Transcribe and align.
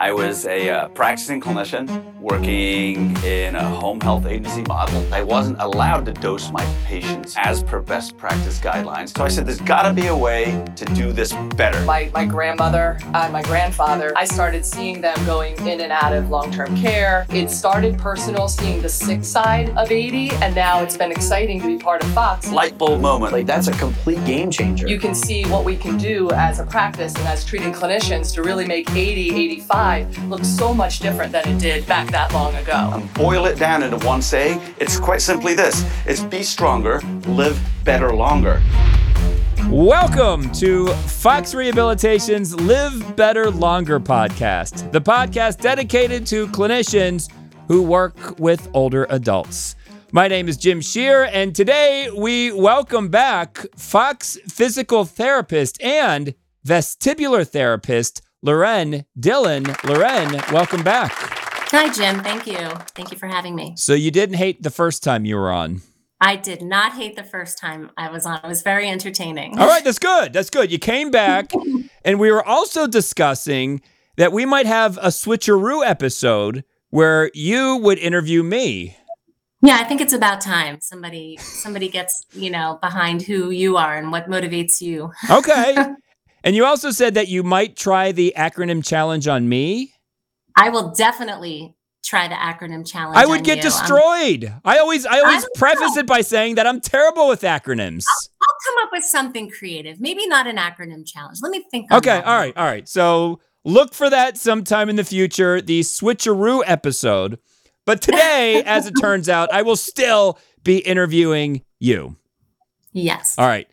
I 0.00 0.12
was 0.12 0.46
a 0.46 0.70
uh, 0.70 0.88
practicing 0.88 1.42
clinician 1.42 2.14
working 2.20 3.14
in 3.22 3.54
a 3.54 3.62
home 3.62 4.00
health 4.00 4.24
agency 4.24 4.62
model. 4.62 5.06
I 5.12 5.22
wasn't 5.22 5.60
allowed 5.60 6.06
to 6.06 6.14
dose 6.14 6.50
my 6.50 6.64
patients 6.86 7.34
as 7.36 7.62
per 7.62 7.82
best 7.82 8.16
practice 8.16 8.58
guidelines. 8.58 9.14
So 9.14 9.24
I 9.24 9.28
said, 9.28 9.44
there's 9.44 9.60
got 9.60 9.82
to 9.82 9.92
be 9.92 10.06
a 10.06 10.16
way 10.16 10.64
to 10.76 10.86
do 10.86 11.12
this 11.12 11.34
better. 11.56 11.78
My, 11.84 12.10
my 12.14 12.24
grandmother 12.24 12.98
and 13.12 13.30
my 13.30 13.42
grandfather, 13.42 14.10
I 14.16 14.24
started 14.24 14.64
seeing 14.64 15.02
them 15.02 15.22
going 15.26 15.54
in 15.68 15.82
and 15.82 15.92
out 15.92 16.14
of 16.14 16.30
long 16.30 16.50
term 16.50 16.74
care. 16.78 17.26
It 17.28 17.50
started 17.50 17.98
personal, 17.98 18.48
seeing 18.48 18.80
the 18.80 18.88
sick 18.88 19.22
side 19.22 19.68
of 19.76 19.90
80, 19.90 20.30
and 20.36 20.54
now 20.54 20.82
it's 20.82 20.96
been 20.96 21.12
exciting 21.12 21.60
to 21.60 21.66
be 21.66 21.76
part 21.76 22.02
of 22.02 22.10
Fox. 22.14 22.50
Light 22.50 22.78
bulb 22.78 23.02
moment. 23.02 23.34
Like, 23.34 23.44
that's 23.44 23.68
a 23.68 23.72
complete 23.72 24.24
game 24.24 24.50
changer. 24.50 24.88
You 24.88 24.98
can 24.98 25.14
see 25.14 25.44
what 25.44 25.66
we 25.66 25.76
can 25.76 25.98
do 25.98 26.30
as 26.30 26.58
a 26.58 26.64
practice 26.64 27.14
and 27.16 27.28
as 27.28 27.44
treating 27.44 27.74
clinicians 27.74 28.32
to 28.32 28.42
really 28.42 28.66
make 28.66 28.90
80, 28.92 29.34
85 29.52 29.89
look 30.28 30.44
so 30.44 30.72
much 30.72 31.00
different 31.00 31.32
than 31.32 31.48
it 31.48 31.58
did 31.58 31.84
back 31.84 32.10
that 32.12 32.32
long 32.32 32.54
ago. 32.54 32.92
And 32.94 33.12
boil 33.12 33.46
it 33.46 33.58
down 33.58 33.82
into 33.82 33.96
one 34.06 34.22
saying, 34.22 34.60
it's 34.78 35.00
quite 35.00 35.20
simply 35.20 35.54
this 35.54 35.84
it's 36.06 36.22
be 36.22 36.44
stronger, 36.44 37.00
live 37.26 37.60
better 37.84 38.14
longer. 38.14 38.62
Welcome 39.68 40.52
to 40.52 40.86
Fox 40.86 41.54
Rehabilitation's 41.54 42.54
Live 42.54 43.16
Better 43.16 43.50
Longer 43.50 43.98
podcast, 43.98 44.92
the 44.92 45.00
podcast 45.00 45.60
dedicated 45.60 46.24
to 46.28 46.46
clinicians 46.48 47.28
who 47.66 47.82
work 47.82 48.38
with 48.38 48.68
older 48.72 49.08
adults. 49.10 49.74
My 50.12 50.28
name 50.28 50.48
is 50.48 50.56
Jim 50.56 50.80
Shear, 50.80 51.24
and 51.24 51.54
today 51.54 52.10
we 52.16 52.52
welcome 52.52 53.08
back 53.08 53.66
Fox 53.76 54.38
physical 54.48 55.04
therapist 55.04 55.82
and 55.82 56.34
vestibular 56.64 57.46
therapist 57.46 58.22
Lauren 58.42 59.04
Dillon. 59.18 59.66
Lauren, 59.84 60.32
welcome 60.50 60.82
back. 60.82 61.12
Hi, 61.72 61.90
Jim. 61.92 62.22
Thank 62.22 62.46
you. 62.46 62.68
Thank 62.94 63.10
you 63.12 63.18
for 63.18 63.26
having 63.26 63.54
me. 63.54 63.74
So, 63.76 63.94
you 63.94 64.10
didn't 64.10 64.36
hate 64.36 64.62
the 64.62 64.70
first 64.70 65.04
time 65.04 65.24
you 65.24 65.36
were 65.36 65.52
on? 65.52 65.82
I 66.22 66.36
did 66.36 66.62
not 66.62 66.94
hate 66.94 67.16
the 67.16 67.24
first 67.24 67.58
time 67.58 67.90
I 67.96 68.10
was 68.10 68.26
on. 68.26 68.40
It 68.42 68.48
was 68.48 68.62
very 68.62 68.88
entertaining. 68.88 69.58
All 69.58 69.66
right, 69.66 69.84
that's 69.84 69.98
good. 69.98 70.32
That's 70.32 70.50
good. 70.50 70.72
You 70.72 70.78
came 70.78 71.10
back, 71.10 71.52
and 72.04 72.18
we 72.18 72.30
were 72.30 72.44
also 72.44 72.86
discussing 72.86 73.80
that 74.16 74.32
we 74.32 74.44
might 74.44 74.66
have 74.66 74.96
a 74.98 75.08
switcheroo 75.08 75.86
episode 75.86 76.64
where 76.90 77.30
you 77.34 77.76
would 77.76 77.98
interview 77.98 78.42
me. 78.42 78.96
Yeah, 79.62 79.76
I 79.78 79.84
think 79.84 80.00
it's 80.00 80.12
about 80.14 80.40
time 80.40 80.78
somebody 80.80 81.36
somebody 81.40 81.88
gets, 81.88 82.24
you 82.32 82.50
know, 82.50 82.78
behind 82.80 83.22
who 83.22 83.50
you 83.50 83.76
are 83.76 83.96
and 83.96 84.10
what 84.10 84.28
motivates 84.28 84.80
you. 84.80 85.12
Okay. 85.30 85.76
and 86.44 86.56
you 86.56 86.64
also 86.64 86.90
said 86.90 87.14
that 87.14 87.28
you 87.28 87.42
might 87.42 87.76
try 87.76 88.12
the 88.12 88.32
acronym 88.36 88.84
challenge 88.84 89.28
on 89.28 89.48
me. 89.48 89.94
I 90.56 90.70
will 90.70 90.90
definitely 90.90 91.74
try 92.02 92.28
the 92.28 92.34
acronym 92.34 92.86
challenge. 92.86 93.16
I 93.16 93.26
would 93.26 93.44
get 93.44 93.58
you. 93.58 93.62
destroyed. 93.62 94.44
I'm, 94.44 94.60
i 94.64 94.78
always 94.78 95.06
I 95.06 95.20
always 95.20 95.44
I 95.44 95.48
preface 95.54 95.94
know. 95.94 96.00
it 96.00 96.06
by 96.06 96.20
saying 96.22 96.56
that 96.56 96.66
I'm 96.66 96.80
terrible 96.80 97.28
with 97.28 97.42
acronyms. 97.42 98.04
I'll, 98.08 98.30
I'll, 98.42 98.74
come 98.74 98.86
up 98.86 98.92
with 98.92 99.04
something 99.04 99.50
creative. 99.50 100.00
Maybe 100.00 100.26
not 100.26 100.46
an 100.46 100.56
acronym 100.56 101.06
challenge. 101.06 101.38
Let 101.42 101.50
me 101.50 101.64
think. 101.70 101.92
okay. 101.92 102.20
All 102.20 102.36
right. 102.36 102.56
All 102.56 102.64
right. 102.64 102.88
So 102.88 103.40
look 103.64 103.94
for 103.94 104.10
that 104.10 104.36
sometime 104.36 104.88
in 104.88 104.96
the 104.96 105.04
future. 105.04 105.60
The 105.60 105.80
switcheroo 105.80 106.62
episode. 106.66 107.38
But 107.86 108.02
today, 108.02 108.62
as 108.66 108.86
it 108.86 108.94
turns 109.00 109.28
out, 109.28 109.52
I 109.52 109.62
will 109.62 109.76
still 109.76 110.38
be 110.62 110.78
interviewing 110.78 111.62
you. 111.78 112.16
Yes. 112.92 113.36
All 113.38 113.46
right. 113.46 113.68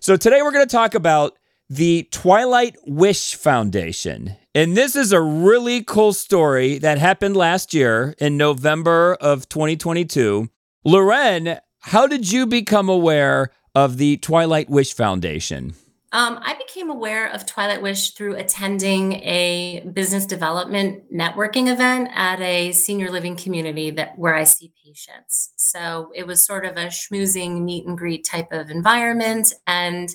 So 0.00 0.16
today 0.16 0.42
we're 0.42 0.52
going 0.52 0.66
to 0.66 0.72
talk 0.72 0.94
about 0.94 1.36
the 1.72 2.06
Twilight 2.10 2.76
Wish 2.86 3.34
Foundation. 3.34 4.36
And 4.54 4.76
this 4.76 4.94
is 4.94 5.10
a 5.10 5.22
really 5.22 5.82
cool 5.82 6.12
story 6.12 6.76
that 6.76 6.98
happened 6.98 7.34
last 7.34 7.72
year 7.72 8.14
in 8.18 8.36
November 8.36 9.14
of 9.14 9.48
2022. 9.48 10.50
Lauren, 10.84 11.56
how 11.80 12.06
did 12.06 12.30
you 12.30 12.44
become 12.46 12.90
aware 12.90 13.52
of 13.74 13.96
the 13.96 14.18
Twilight 14.18 14.68
Wish 14.68 14.92
Foundation? 14.92 15.74
Um, 16.12 16.40
I 16.42 16.58
became 16.58 16.90
aware 16.90 17.32
of 17.32 17.46
Twilight 17.46 17.80
Wish 17.80 18.10
through 18.10 18.36
attending 18.36 19.14
a 19.22 19.80
business 19.94 20.26
development 20.26 21.10
networking 21.10 21.72
event 21.72 22.10
at 22.12 22.38
a 22.42 22.72
senior 22.72 23.10
living 23.10 23.34
community 23.34 23.88
that 23.92 24.18
where 24.18 24.34
I 24.34 24.44
see 24.44 24.74
patients. 24.84 25.54
So 25.56 26.12
it 26.14 26.26
was 26.26 26.42
sort 26.42 26.66
of 26.66 26.76
a 26.76 26.88
schmoozing 26.88 27.62
meet 27.62 27.86
and 27.86 27.96
greet 27.96 28.26
type 28.26 28.52
of 28.52 28.68
environment, 28.68 29.54
and 29.66 30.10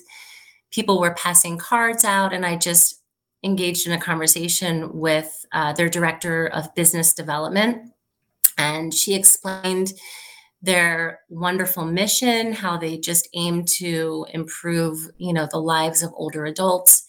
people 0.70 1.00
were 1.00 1.14
passing 1.14 1.58
cards 1.58 2.04
out, 2.04 2.32
and 2.32 2.44
I 2.44 2.56
just 2.56 3.02
engaged 3.44 3.86
in 3.86 3.92
a 3.92 4.00
conversation 4.00 4.98
with 4.98 5.44
uh, 5.52 5.72
their 5.72 5.88
director 5.88 6.46
of 6.48 6.74
business 6.74 7.14
development, 7.14 7.90
and 8.56 8.92
she 8.92 9.14
explained 9.14 9.92
their 10.60 11.20
wonderful 11.28 11.84
mission, 11.84 12.52
how 12.52 12.76
they 12.76 12.98
just 12.98 13.28
aim 13.34 13.64
to 13.64 14.26
improve, 14.30 14.98
you 15.16 15.32
know, 15.32 15.46
the 15.50 15.60
lives 15.60 16.02
of 16.02 16.12
older 16.16 16.44
adults 16.44 17.04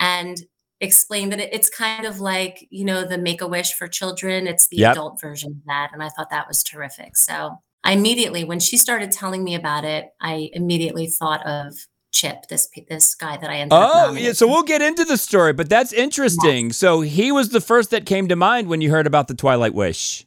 and 0.00 0.38
explain 0.80 1.30
that 1.30 1.54
it's 1.54 1.70
kind 1.70 2.06
of 2.06 2.20
like, 2.20 2.66
you 2.70 2.84
know, 2.84 3.04
the 3.04 3.18
make 3.18 3.40
a 3.40 3.46
wish 3.46 3.74
for 3.74 3.88
children. 3.88 4.46
It's 4.46 4.68
the 4.68 4.78
yep. 4.78 4.92
adult 4.92 5.20
version 5.20 5.52
of 5.52 5.64
that. 5.66 5.90
And 5.92 6.02
I 6.02 6.08
thought 6.08 6.30
that 6.30 6.48
was 6.48 6.62
terrific. 6.62 7.16
So 7.16 7.58
I 7.84 7.92
immediately, 7.92 8.44
when 8.44 8.60
she 8.60 8.76
started 8.76 9.12
telling 9.12 9.44
me 9.44 9.54
about 9.54 9.84
it, 9.84 10.08
I 10.20 10.50
immediately 10.54 11.06
thought 11.06 11.46
of 11.46 11.74
Chip, 12.14 12.46
this 12.46 12.68
this 12.88 13.16
guy 13.16 13.36
that 13.36 13.50
I 13.50 13.56
ended 13.56 13.76
oh, 13.76 14.12
yeah. 14.12 14.34
So 14.34 14.46
we'll 14.46 14.62
get 14.62 14.80
into 14.80 15.04
the 15.04 15.16
story, 15.16 15.52
but 15.52 15.68
that's 15.68 15.92
interesting. 15.92 16.68
Yes. 16.68 16.76
So 16.76 17.00
he 17.00 17.32
was 17.32 17.48
the 17.48 17.60
first 17.60 17.90
that 17.90 18.06
came 18.06 18.28
to 18.28 18.36
mind 18.36 18.68
when 18.68 18.80
you 18.80 18.92
heard 18.92 19.08
about 19.08 19.26
the 19.26 19.34
Twilight 19.34 19.74
Wish. 19.74 20.24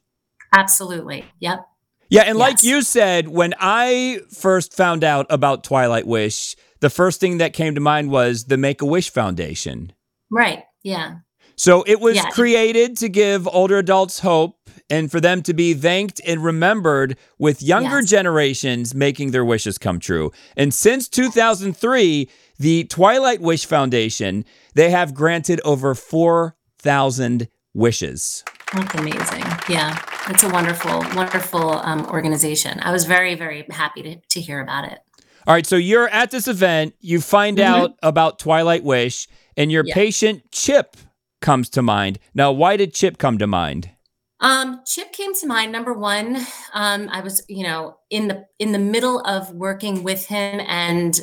Absolutely. 0.53 1.23
Yep. 1.39 1.65
Yeah, 2.09 2.23
and 2.23 2.37
yes. 2.37 2.47
like 2.47 2.63
you 2.63 2.81
said, 2.81 3.29
when 3.29 3.53
I 3.57 4.19
first 4.29 4.73
found 4.73 5.05
out 5.05 5.27
about 5.29 5.63
Twilight 5.63 6.05
Wish, 6.05 6.57
the 6.81 6.89
first 6.89 7.21
thing 7.21 7.37
that 7.37 7.53
came 7.53 7.73
to 7.75 7.81
mind 7.81 8.11
was 8.11 8.45
the 8.45 8.57
Make 8.57 8.81
a 8.81 8.85
Wish 8.85 9.09
Foundation. 9.09 9.93
Right. 10.29 10.65
Yeah. 10.83 11.19
So 11.55 11.83
it 11.87 12.01
was 12.01 12.17
yeah. 12.17 12.29
created 12.31 12.97
to 12.97 13.07
give 13.07 13.47
older 13.47 13.77
adults 13.77 14.19
hope 14.19 14.56
and 14.89 15.11
for 15.11 15.19
them 15.19 15.41
to 15.43 15.53
be 15.53 15.73
thanked 15.73 16.21
and 16.25 16.43
remembered 16.43 17.17
with 17.37 17.61
younger 17.61 17.99
yes. 17.99 18.09
generations 18.09 18.95
making 18.95 19.31
their 19.31 19.45
wishes 19.45 19.77
come 19.77 19.99
true. 19.99 20.31
And 20.55 20.73
since 20.73 21.07
2003, 21.09 22.29
the 22.59 22.83
Twilight 22.85 23.41
Wish 23.41 23.65
Foundation, 23.65 24.45
they 24.73 24.89
have 24.89 25.13
granted 25.13 25.61
over 25.63 25.93
4,000 25.93 27.47
wishes. 27.73 28.43
That's 28.73 28.95
amazing. 28.95 29.43
Yeah, 29.69 30.01
it's 30.29 30.43
a 30.43 30.49
wonderful, 30.49 30.99
wonderful 31.15 31.79
um, 31.79 32.05
organization. 32.07 32.79
I 32.81 32.91
was 32.91 33.05
very, 33.05 33.35
very 33.35 33.65
happy 33.69 34.01
to, 34.03 34.15
to 34.15 34.41
hear 34.41 34.59
about 34.59 34.91
it. 34.91 34.99
All 35.45 35.53
right, 35.53 35.65
so 35.65 35.77
you're 35.77 36.09
at 36.09 36.31
this 36.31 36.47
event, 36.47 36.93
you 36.99 37.21
find 37.21 37.57
mm-hmm. 37.57 37.73
out 37.73 37.95
about 38.03 38.39
Twilight 38.39 38.83
Wish, 38.83 39.27
and 39.55 39.71
your 39.71 39.85
yeah. 39.85 39.93
patient 39.93 40.51
Chip 40.51 40.97
comes 41.41 41.69
to 41.69 41.81
mind. 41.81 42.19
Now, 42.33 42.51
why 42.51 42.75
did 42.75 42.93
Chip 42.93 43.17
come 43.17 43.37
to 43.37 43.47
mind? 43.47 43.91
Um, 44.39 44.81
Chip 44.85 45.11
came 45.13 45.33
to 45.35 45.47
mind. 45.47 45.71
Number 45.71 45.93
one, 45.93 46.37
um, 46.73 47.09
I 47.11 47.21
was, 47.21 47.43
you 47.47 47.63
know, 47.63 47.97
in 48.09 48.27
the 48.27 48.45
in 48.59 48.71
the 48.71 48.79
middle 48.79 49.19
of 49.21 49.51
working 49.51 50.03
with 50.03 50.25
him 50.27 50.61
and 50.67 51.19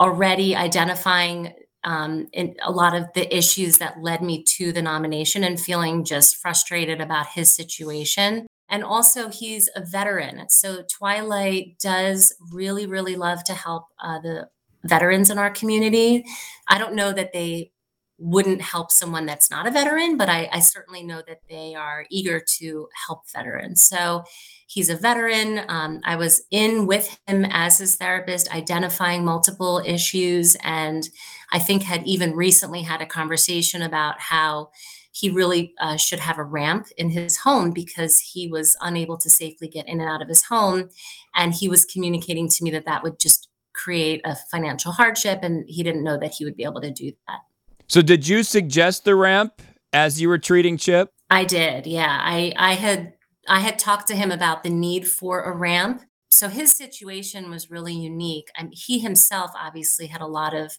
already 0.00 0.54
identifying 0.54 1.54
um, 1.84 2.28
a 2.34 2.70
lot 2.70 2.94
of 2.94 3.06
the 3.14 3.34
issues 3.34 3.78
that 3.78 4.02
led 4.02 4.22
me 4.22 4.44
to 4.44 4.72
the 4.72 4.82
nomination 4.82 5.44
and 5.44 5.58
feeling 5.58 6.04
just 6.04 6.36
frustrated 6.36 7.00
about 7.00 7.28
his 7.28 7.52
situation. 7.52 8.46
And 8.68 8.84
also, 8.84 9.30
he's 9.30 9.70
a 9.74 9.82
veteran. 9.82 10.46
So, 10.50 10.82
Twilight 10.82 11.78
does 11.80 12.34
really, 12.52 12.86
really 12.86 13.16
love 13.16 13.42
to 13.44 13.54
help 13.54 13.84
uh, 13.98 14.18
the 14.20 14.48
veterans 14.84 15.30
in 15.30 15.38
our 15.38 15.50
community. 15.50 16.24
I 16.68 16.76
don't 16.76 16.94
know 16.94 17.12
that 17.12 17.32
they 17.32 17.72
wouldn't 18.18 18.60
help 18.60 18.90
someone 18.90 19.26
that's 19.26 19.50
not 19.50 19.66
a 19.66 19.70
veteran, 19.70 20.16
but 20.16 20.28
I, 20.28 20.48
I, 20.52 20.58
certainly 20.58 21.04
know 21.04 21.22
that 21.28 21.40
they 21.48 21.76
are 21.76 22.04
eager 22.10 22.40
to 22.58 22.88
help 23.06 23.30
veterans. 23.30 23.80
So 23.82 24.24
he's 24.66 24.90
a 24.90 24.96
veteran. 24.96 25.60
Um, 25.68 26.00
I 26.04 26.16
was 26.16 26.42
in 26.50 26.86
with 26.86 27.16
him 27.28 27.46
as 27.48 27.78
his 27.78 27.94
therapist, 27.94 28.52
identifying 28.52 29.24
multiple 29.24 29.80
issues, 29.86 30.56
and 30.64 31.08
I 31.52 31.60
think 31.60 31.84
had 31.84 32.04
even 32.06 32.34
recently 32.34 32.82
had 32.82 33.00
a 33.00 33.06
conversation 33.06 33.82
about 33.82 34.20
how 34.20 34.70
he 35.12 35.30
really 35.30 35.74
uh, 35.80 35.96
should 35.96 36.20
have 36.20 36.38
a 36.38 36.44
ramp 36.44 36.88
in 36.96 37.10
his 37.10 37.38
home 37.38 37.70
because 37.72 38.18
he 38.18 38.48
was 38.48 38.76
unable 38.80 39.16
to 39.18 39.30
safely 39.30 39.68
get 39.68 39.88
in 39.88 40.00
and 40.00 40.08
out 40.08 40.22
of 40.22 40.28
his 40.28 40.44
home. 40.44 40.90
And 41.34 41.54
he 41.54 41.68
was 41.68 41.84
communicating 41.84 42.48
to 42.48 42.64
me 42.64 42.70
that 42.72 42.84
that 42.86 43.02
would 43.02 43.18
just 43.18 43.48
create 43.74 44.20
a 44.24 44.36
financial 44.50 44.90
hardship, 44.90 45.40
and 45.42 45.64
he 45.68 45.84
didn't 45.84 46.04
know 46.04 46.18
that 46.18 46.32
he 46.32 46.44
would 46.44 46.56
be 46.56 46.64
able 46.64 46.80
to 46.80 46.90
do 46.90 47.12
that. 47.28 47.40
So 47.88 48.02
did 48.02 48.28
you 48.28 48.42
suggest 48.42 49.04
the 49.04 49.16
ramp 49.16 49.62
as 49.92 50.20
you 50.20 50.28
were 50.28 50.38
treating 50.38 50.76
Chip? 50.76 51.10
I 51.30 51.44
did. 51.44 51.86
Yeah. 51.86 52.18
I 52.20 52.52
I 52.56 52.74
had 52.74 53.14
I 53.48 53.60
had 53.60 53.78
talked 53.78 54.08
to 54.08 54.16
him 54.16 54.30
about 54.30 54.62
the 54.62 54.70
need 54.70 55.08
for 55.08 55.42
a 55.42 55.56
ramp. 55.56 56.02
So 56.30 56.48
his 56.48 56.72
situation 56.72 57.50
was 57.50 57.70
really 57.70 57.94
unique. 57.94 58.48
and 58.56 58.72
he 58.72 58.98
himself 58.98 59.50
obviously 59.58 60.06
had 60.06 60.20
a 60.20 60.26
lot 60.26 60.54
of 60.54 60.76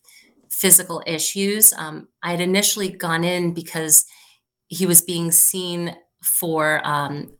physical 0.52 1.02
issues. 1.08 1.74
Um, 1.74 2.08
I 2.22 2.32
had 2.32 2.42
initially 2.42 2.90
gone 2.90 3.24
in 3.24 3.54
because 3.54 4.06
he 4.68 4.86
was 4.86 5.02
being 5.02 5.32
seen 5.32 5.96
for 6.24 6.82
um, 6.84 7.32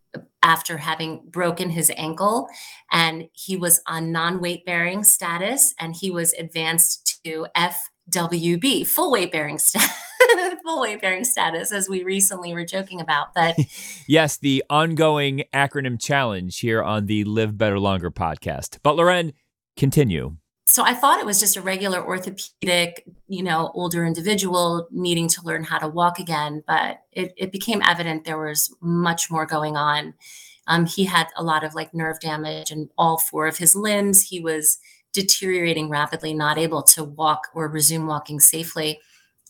after 0.42 0.78
having 0.78 1.22
broken 1.30 1.70
his 1.70 1.92
ankle 1.96 2.48
and 2.92 3.26
he 3.34 3.56
was 3.58 3.82
on 3.86 4.12
non-weight 4.12 4.66
bearing 4.66 5.04
status 5.04 5.74
and 5.80 5.96
he 5.96 6.10
was 6.10 6.34
advanced 6.34 7.20
to 7.24 7.46
FWB 8.10 8.88
full 8.88 9.12
weight 9.12 9.32
bearing 9.32 9.58
status 9.58 9.92
full 10.64 10.82
weight 10.82 11.02
bearing 11.02 11.24
status 11.24 11.72
as 11.72 11.88
we 11.88 12.04
recently 12.04 12.54
were 12.54 12.66
joking 12.66 13.00
about 13.02 13.34
but 13.34 13.58
yes 14.08 14.38
the 14.38 14.64
ongoing 14.70 15.44
acronym 15.54 16.00
challenge 16.00 16.60
here 16.60 16.84
on 16.84 17.06
the 17.06 17.24
live 17.24 17.58
better 17.58 17.80
longer 17.80 18.12
podcast 18.12 18.80
but 18.84 18.96
Lauren 18.96 19.34
continue 19.78 20.38
so 20.70 20.84
I 20.84 20.94
thought 20.94 21.20
it 21.20 21.26
was 21.26 21.40
just 21.40 21.58
a 21.58 21.64
regular 21.64 22.00
orthopedic, 22.06 23.04
you 23.28 23.42
know, 23.42 23.72
older 23.74 24.06
individual 24.06 24.88
needing 24.92 25.28
to 25.30 25.42
learn 25.42 25.64
how 25.64 25.80
to 25.80 25.88
walk 25.88 26.20
again, 26.20 26.64
but 26.68 27.02
it, 27.12 27.34
it 27.38 27.52
became 27.52 27.82
evident 27.82 28.24
there 28.24 28.40
was 28.40 28.72
much 28.80 29.32
more 29.32 29.48
going 29.48 29.76
on. 29.76 30.14
Um, 30.68 30.86
he 30.86 31.06
had 31.06 31.28
a 31.36 31.44
lot 31.44 31.64
of 31.64 31.74
like 31.74 31.96
nerve 31.96 32.20
damage 32.20 32.72
in 32.72 32.90
all 33.00 33.18
four 33.18 33.48
of 33.48 33.58
his 33.58 33.76
limbs. 33.76 34.22
He 34.22 34.40
was 34.40 34.78
deteriorating 35.14 35.90
rapidly, 35.90 36.34
not 36.34 36.58
able 36.58 36.84
to 36.84 37.04
walk 37.04 37.48
or 37.54 37.68
resume 37.68 38.08
walking 38.08 38.40
safely. 38.40 39.00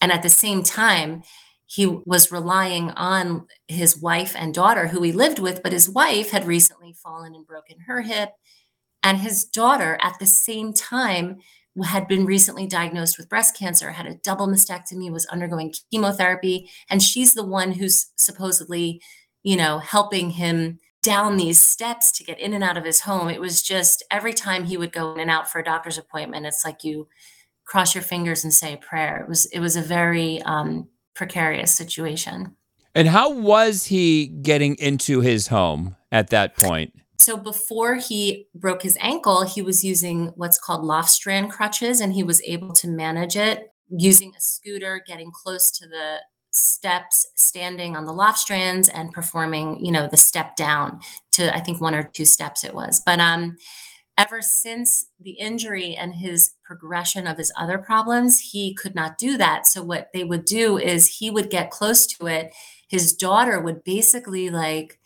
And 0.02 0.12
at 0.12 0.24
the 0.24 0.30
same 0.30 0.64
time, 0.64 1.24
he 1.66 1.86
was 1.86 2.32
relying 2.32 2.90
on 2.92 3.46
his 3.68 3.98
wife 3.98 4.36
and 4.36 4.54
daughter, 4.54 4.88
who 4.88 5.04
he 5.04 5.12
lived 5.12 5.40
with, 5.40 5.62
but 5.62 5.72
his 5.72 5.90
wife 5.90 6.32
had 6.32 6.48
recently 6.48 6.94
fallen 6.94 7.36
and 7.36 7.46
broken 7.46 7.82
her 7.82 8.02
hip 8.02 8.32
and 9.04 9.18
his 9.20 9.46
daughter, 9.46 9.98
at 10.02 10.20
the 10.20 10.26
same 10.26 10.74
time, 10.74 11.38
had 11.84 12.08
been 12.08 12.26
recently 12.26 12.68
diagnosed 12.68 13.18
with 13.18 13.30
breast 13.30 13.58
cancer, 13.58 13.92
had 13.92 14.06
a 14.06 14.16
double 14.16 14.48
mastectomy, 14.48 15.12
was 15.12 15.26
undergoing 15.28 15.74
chemotherapy. 15.92 16.70
And 16.90 17.02
she's 17.02 17.34
the 17.34 17.46
one 17.46 17.72
who's 17.72 18.08
supposedly, 18.18 19.02
you 19.44 19.56
know, 19.56 19.80
helping 19.80 20.32
him 20.32 20.80
down 21.01 21.38
these 21.38 21.62
steps 21.62 22.12
to 22.12 22.24
get 22.24 22.40
in 22.40 22.54
and 22.54 22.63
out 22.63 22.78
of 22.78 22.86
his 22.86 23.01
home. 23.01 23.30
It 23.30 23.40
was 23.40 23.62
just 23.62 24.04
every 24.12 24.34
time 24.34 24.66
he 24.66 24.78
would 24.78 24.92
go 24.92 25.13
in 25.13 25.19
and 25.22 25.31
out 25.31 25.50
for 25.50 25.60
a 25.60 25.63
doctor's 25.63 25.98
appointment, 25.98 26.46
it's 26.46 26.66
like 26.66 26.84
you 26.84 27.07
cross 27.66 27.96
your 27.96 28.01
fingers 28.01 28.44
and 28.44 28.54
say 28.54 28.74
a 28.74 28.78
prayer. 28.78 29.22
It 29.22 29.30
was 29.30 29.46
it 29.48 29.60
was 29.60 29.75
a 29.75 29.81
very 29.81 30.42
um, 30.42 30.90
precarious 31.16 31.72
situation. 31.72 32.56
And 32.96 33.07
how 33.07 33.31
was 33.31 33.86
he 33.86 34.28
getting 34.28 34.75
into 34.75 35.22
his 35.22 35.48
home 35.48 35.96
at 36.12 36.31
that 36.31 36.57
point? 36.57 36.94
So 37.18 37.38
before 37.38 37.95
he 37.95 38.48
broke 38.56 38.81
his 38.81 38.98
ankle, 39.02 39.44
he 39.44 39.62
was 39.62 39.84
using 39.84 40.28
what's 40.36 40.57
called 40.57 40.84
Lofstrand 40.84 41.52
crutches 41.52 42.00
and 42.00 42.13
he 42.13 42.24
was 42.24 42.42
able 42.44 42.74
to 42.74 42.88
manage 42.88 43.36
it 43.36 43.74
using 43.90 44.34
a 44.38 44.42
scooter, 44.42 45.04
getting 45.06 45.31
close 45.31 45.69
to 45.72 45.88
the 45.88 46.19
steps, 46.51 47.28
standing 47.36 47.96
on 47.96 48.06
the 48.06 48.13
Lofstrands 48.13 48.90
and 48.94 49.12
performing, 49.12 49.84
you 49.84 49.92
know, 49.92 50.07
the 50.07 50.18
step 50.18 50.56
down 50.56 51.00
to 51.34 51.56
I 51.56 51.60
think 51.60 51.80
one 51.81 51.96
or 51.96 52.04
two 52.04 52.25
steps 52.25 52.63
it 52.63 52.74
was. 52.74 53.01
But 53.06 53.19
um 53.19 53.57
ever 54.18 54.42
since 54.42 55.06
the 55.22 55.31
injury 55.31 55.96
and 55.96 56.13
his 56.13 56.51
progression 56.66 57.25
of 57.25 57.38
his 57.38 57.54
other 57.57 57.78
problems, 57.78 58.40
he 58.51 58.74
could 58.74 58.94
not 58.94 59.18
do 59.18 59.38
that. 59.38 59.66
So 59.66 59.81
what 59.81 60.10
they 60.13 60.25
would 60.25 60.44
do 60.44 60.78
is 60.78 61.07
he 61.07 61.31
would 61.31 61.50
get 61.50 61.72
close 61.72 62.06
to 62.07 62.28
it. 62.28 62.54
His 62.90 63.13
daughter 63.13 63.62
would 63.62 63.86
basically 63.86 64.50
like 64.50 64.99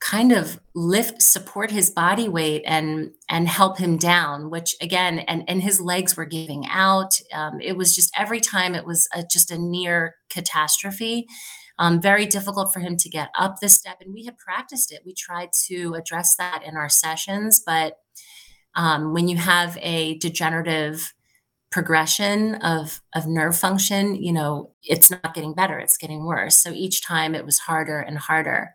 kind 0.00 0.32
of 0.32 0.58
lift 0.74 1.20
support 1.20 1.70
his 1.70 1.90
body 1.90 2.26
weight 2.26 2.62
and 2.66 3.10
and 3.28 3.46
help 3.46 3.76
him 3.78 3.98
down 3.98 4.48
which 4.48 4.74
again 4.80 5.18
and 5.20 5.44
and 5.46 5.62
his 5.62 5.80
legs 5.80 6.16
were 6.16 6.24
giving 6.24 6.66
out. 6.68 7.20
Um, 7.32 7.60
it 7.60 7.76
was 7.76 7.94
just 7.94 8.10
every 8.16 8.40
time 8.40 8.74
it 8.74 8.86
was 8.86 9.08
a, 9.14 9.22
just 9.22 9.50
a 9.50 9.58
near 9.58 10.16
catastrophe 10.30 11.26
um, 11.78 12.00
very 12.00 12.26
difficult 12.26 12.72
for 12.72 12.80
him 12.80 12.96
to 12.98 13.08
get 13.08 13.30
up 13.38 13.56
the 13.60 13.68
step. 13.70 13.98
And 14.02 14.12
we 14.12 14.24
had 14.26 14.36
practiced 14.36 14.92
it. 14.92 15.00
We 15.04 15.14
tried 15.14 15.50
to 15.68 15.94
address 15.94 16.36
that 16.36 16.62
in 16.64 16.76
our 16.76 16.88
sessions 16.88 17.62
but 17.64 17.98
um, 18.74 19.12
when 19.12 19.28
you 19.28 19.36
have 19.36 19.76
a 19.82 20.16
degenerative 20.18 21.12
progression 21.70 22.56
of 22.56 23.00
of 23.14 23.28
nerve 23.28 23.56
function 23.56 24.16
you 24.16 24.32
know 24.32 24.72
it's 24.82 25.10
not 25.10 25.34
getting 25.34 25.52
better. 25.52 25.78
It's 25.78 25.98
getting 25.98 26.24
worse. 26.24 26.56
So 26.56 26.70
each 26.70 27.04
time 27.04 27.34
it 27.34 27.44
was 27.44 27.58
harder 27.58 28.00
and 28.00 28.16
harder 28.16 28.70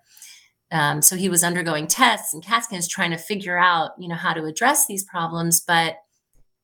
um, 0.75 1.01
so 1.01 1.16
he 1.16 1.30
was 1.30 1.42
undergoing 1.42 1.88
tests 1.88 2.33
and 2.33 2.44
CAT 2.44 2.66
scans 2.66 2.86
trying 2.86 3.12
to 3.12 3.18
figure 3.18 3.57
out, 3.57 3.92
you 3.98 4.10
know, 4.10 4.16
how 4.16 4.33
to 4.33 4.44
address 4.44 4.88
these 4.88 5.06
problems, 5.06 5.62
but 5.62 6.00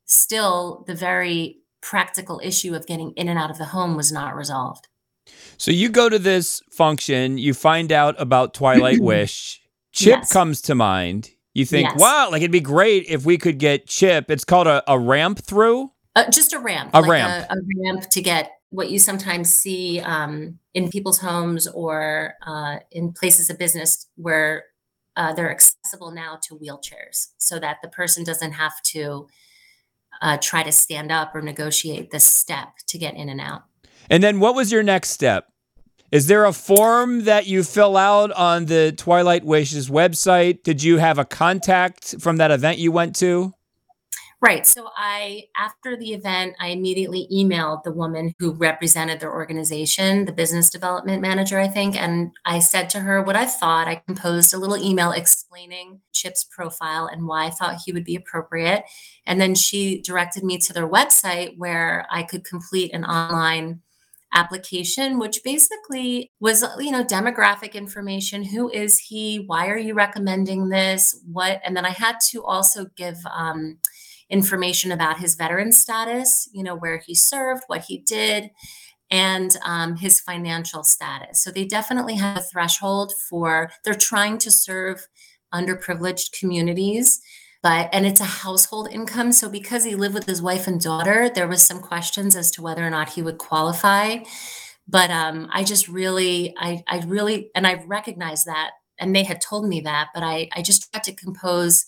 still 0.04 0.84
the 0.86 0.94
very 0.94 1.60
practical 1.80 2.42
issue 2.44 2.76
of 2.76 2.86
getting 2.86 3.12
in 3.12 3.30
and 3.30 3.40
out 3.40 3.50
of 3.50 3.58
the 3.58 3.66
home 3.66 3.96
was 3.96 4.12
not 4.12 4.36
resolved. 4.36 4.90
So 5.56 5.72
you 5.72 5.88
go 5.88 6.10
to 6.10 6.20
this 6.20 6.62
function, 6.72 7.38
you 7.38 7.54
find 7.54 7.90
out 7.90 8.20
about 8.20 8.54
Twilight 8.54 9.00
Wish. 9.02 9.62
Chip 9.94 10.20
yes. 10.20 10.34
comes 10.34 10.62
to 10.64 10.76
mind. 10.76 11.30
You 11.54 11.66
think, 11.66 11.88
yes. 11.90 12.00
wow, 12.00 12.30
like 12.32 12.42
it'd 12.42 12.52
be 12.52 12.60
great 12.60 13.06
if 13.08 13.26
we 13.26 13.38
could 13.38 13.60
get 13.60 13.88
Chip. 13.88 14.30
It's 14.30 14.44
called 14.44 14.68
a, 14.68 14.84
a 14.92 15.00
ramp 15.00 15.40
through. 15.40 15.90
Uh, 16.18 16.30
just 16.30 16.52
a 16.52 16.60
ramp. 16.60 16.92
A 16.94 17.00
like 17.00 17.10
ramp. 17.10 17.48
A, 17.50 17.54
a 17.54 17.58
ramp 17.86 18.10
to 18.10 18.22
get 18.22 18.52
what 18.72 18.90
you 18.90 18.98
sometimes 18.98 19.54
see 19.54 20.00
um, 20.00 20.58
in 20.74 20.90
people's 20.90 21.20
homes 21.20 21.68
or 21.68 22.36
uh, 22.48 22.78
in 22.92 23.12
places 23.12 23.50
of 23.50 23.60
business 23.60 24.08
where 24.16 24.64
uh, 25.18 25.34
they're 25.34 25.52
accessible 25.52 26.12
now 26.12 26.40
to 26.42 26.56
wheelchairs 26.56 27.28
so 27.38 27.60
that 27.60 27.78
the 27.84 27.90
person 27.90 28.24
doesn't 28.24 28.54
have 28.54 28.82
to 28.82 29.28
uh, 30.22 30.38
try 30.38 30.64
to 30.64 30.72
stand 30.72 31.12
up 31.12 31.36
or 31.36 31.42
negotiate 31.42 32.12
the 32.12 32.20
step 32.20 32.70
to 32.88 32.98
get 32.98 33.16
in 33.16 33.28
and 33.28 33.42
out. 33.42 33.64
And 34.10 34.24
then 34.24 34.40
what 34.40 34.56
was 34.56 34.72
your 34.72 34.84
next 34.84 35.10
step? 35.10 35.48
Is 36.12 36.28
there 36.28 36.46
a 36.46 36.54
form 36.54 37.26
that 37.26 37.48
you 37.48 37.64
fill 37.64 37.96
out 37.98 38.32
on 38.32 38.66
the 38.66 38.94
Twilight 38.98 39.46
Wishes 39.46 39.90
website? 39.90 40.64
Did 40.64 40.84
you 40.84 40.98
have 40.98 41.18
a 41.18 41.26
contact 41.26 42.16
from 42.20 42.38
that 42.38 42.52
event 42.52 42.78
you 42.78 42.92
went 42.92 43.16
to? 43.18 43.54
Right. 44.42 44.66
So 44.66 44.90
I, 44.98 45.44
after 45.56 45.96
the 45.96 46.14
event, 46.14 46.56
I 46.60 46.70
immediately 46.70 47.28
emailed 47.32 47.84
the 47.84 47.92
woman 47.92 48.34
who 48.40 48.54
represented 48.54 49.20
their 49.20 49.32
organization, 49.32 50.26
the 50.26 50.32
business 50.32 50.72
development 50.72 51.22
manager, 51.22 51.60
I 51.60 51.68
think. 51.68 51.96
And 51.96 52.32
I 52.44 52.58
said 52.58 52.90
to 52.92 53.02
her 53.02 53.22
what 53.22 53.36
I 53.36 53.46
thought. 53.46 53.88
I 53.88 54.02
composed 54.08 54.52
a 54.52 54.58
little 54.58 54.78
email 54.78 55.12
explaining 55.12 56.02
Chip's 56.12 56.44
profile 56.44 57.06
and 57.06 57.28
why 57.28 57.46
I 57.46 57.50
thought 57.52 57.82
he 57.86 57.92
would 57.92 58.04
be 58.04 58.16
appropriate. 58.16 58.84
And 59.28 59.40
then 59.40 59.54
she 59.54 60.02
directed 60.02 60.44
me 60.44 60.58
to 60.58 60.74
their 60.74 60.90
website 60.90 61.56
where 61.60 62.08
I 62.10 62.24
could 62.24 62.44
complete 62.44 62.96
an 62.96 63.06
online 63.06 63.82
application 64.34 65.20
which 65.20 65.44
basically 65.44 66.32
was 66.40 66.64
you 66.80 66.90
know 66.90 67.04
demographic 67.04 67.74
information 67.74 68.46
who 68.46 68.70
is 68.70 68.98
he 68.98 69.44
why 69.46 69.68
are 69.68 69.78
you 69.78 69.94
recommending 69.94 70.70
this 70.70 71.20
what 71.30 71.60
and 71.66 71.76
then 71.76 71.86
i 71.86 71.90
had 71.90 72.16
to 72.18 72.42
also 72.42 72.86
give 72.96 73.18
um, 73.30 73.78
information 74.32 74.92
about 74.92 75.20
his 75.20 75.36
veteran 75.36 75.72
status, 75.72 76.50
you 76.54 76.64
know, 76.64 76.76
where 76.76 76.98
he 77.06 77.14
served, 77.14 77.64
what 77.68 77.82
he 77.82 77.98
did, 77.98 78.50
and 79.12 79.58
um, 79.64 79.98
his 79.98 80.20
financial 80.20 80.84
status. 80.84 81.44
So 81.44 81.52
they 81.52 81.66
definitely 81.66 82.16
have 82.16 82.38
a 82.38 82.42
threshold 82.42 83.14
for, 83.30 83.70
they're 83.84 83.94
trying 83.94 84.38
to 84.40 84.50
serve 84.50 85.08
underprivileged 85.54 86.40
communities. 86.40 87.22
But, 87.64 87.90
and 87.94 88.08
it's 88.08 88.22
a 88.22 88.26
household 88.26 88.88
income. 88.92 89.32
So 89.32 89.48
because 89.48 89.84
he 89.84 89.96
lived 89.96 90.16
with 90.16 90.26
his 90.26 90.42
wife 90.42 90.66
and 90.66 90.82
daughter, 90.82 91.30
there 91.30 91.48
was 91.48 91.62
some 91.62 91.80
questions 91.80 92.36
as 92.36 92.50
to 92.52 92.62
whether 92.64 92.84
or 92.84 92.90
not 92.90 93.10
he 93.10 93.22
would 93.22 93.38
qualify. 93.38 94.24
But 94.88 95.12
um, 95.12 95.48
I 95.54 95.64
just 95.64 95.88
really, 95.88 96.56
I, 96.58 96.84
I 96.88 97.04
really, 97.06 97.52
and 97.54 97.68
I 97.68 97.84
recognized 97.86 98.48
that, 98.48 98.72
and 98.98 99.16
they 99.16 99.24
had 99.24 99.42
told 99.42 99.68
me 99.68 99.82
that, 99.82 100.08
but 100.14 100.24
I, 100.24 100.50
I 100.54 100.64
just 100.64 100.92
tried 100.92 101.04
to 101.04 101.14
compose 101.14 101.86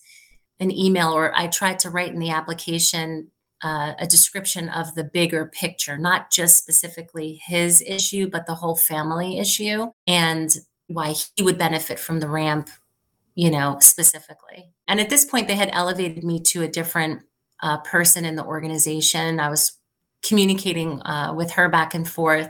an 0.59 0.71
email 0.71 1.11
or 1.11 1.35
I 1.35 1.47
tried 1.47 1.79
to 1.79 1.89
write 1.89 2.13
in 2.13 2.19
the 2.19 2.29
application 2.29 3.31
uh, 3.63 3.93
a 3.97 4.05
description 4.05 4.67
of 4.69 4.93
the 4.95 5.03
bigger 5.03 5.45
picture, 5.45 5.97
not 5.97 6.29
just 6.29 6.57
specifically 6.57 7.41
his 7.45 7.81
issue, 7.81 8.29
but 8.29 8.45
the 8.45 8.55
whole 8.55 8.75
family 8.75 9.39
issue 9.39 9.87
and 10.05 10.57
why 10.87 11.13
he 11.35 11.43
would 11.43 11.57
benefit 11.57 11.97
from 11.97 12.19
the 12.19 12.27
ramp, 12.27 12.69
you 13.35 13.49
know, 13.49 13.77
specifically. 13.79 14.69
And 14.87 14.99
at 14.99 15.09
this 15.09 15.23
point, 15.23 15.47
they 15.47 15.55
had 15.55 15.69
elevated 15.71 16.23
me 16.25 16.41
to 16.41 16.63
a 16.63 16.67
different 16.67 17.23
uh, 17.61 17.77
person 17.77 18.25
in 18.25 18.35
the 18.35 18.43
organization. 18.43 19.39
I 19.39 19.49
was 19.49 19.79
communicating 20.23 21.01
uh, 21.03 21.33
with 21.35 21.51
her 21.51 21.69
back 21.69 21.93
and 21.93 22.07
forth 22.07 22.49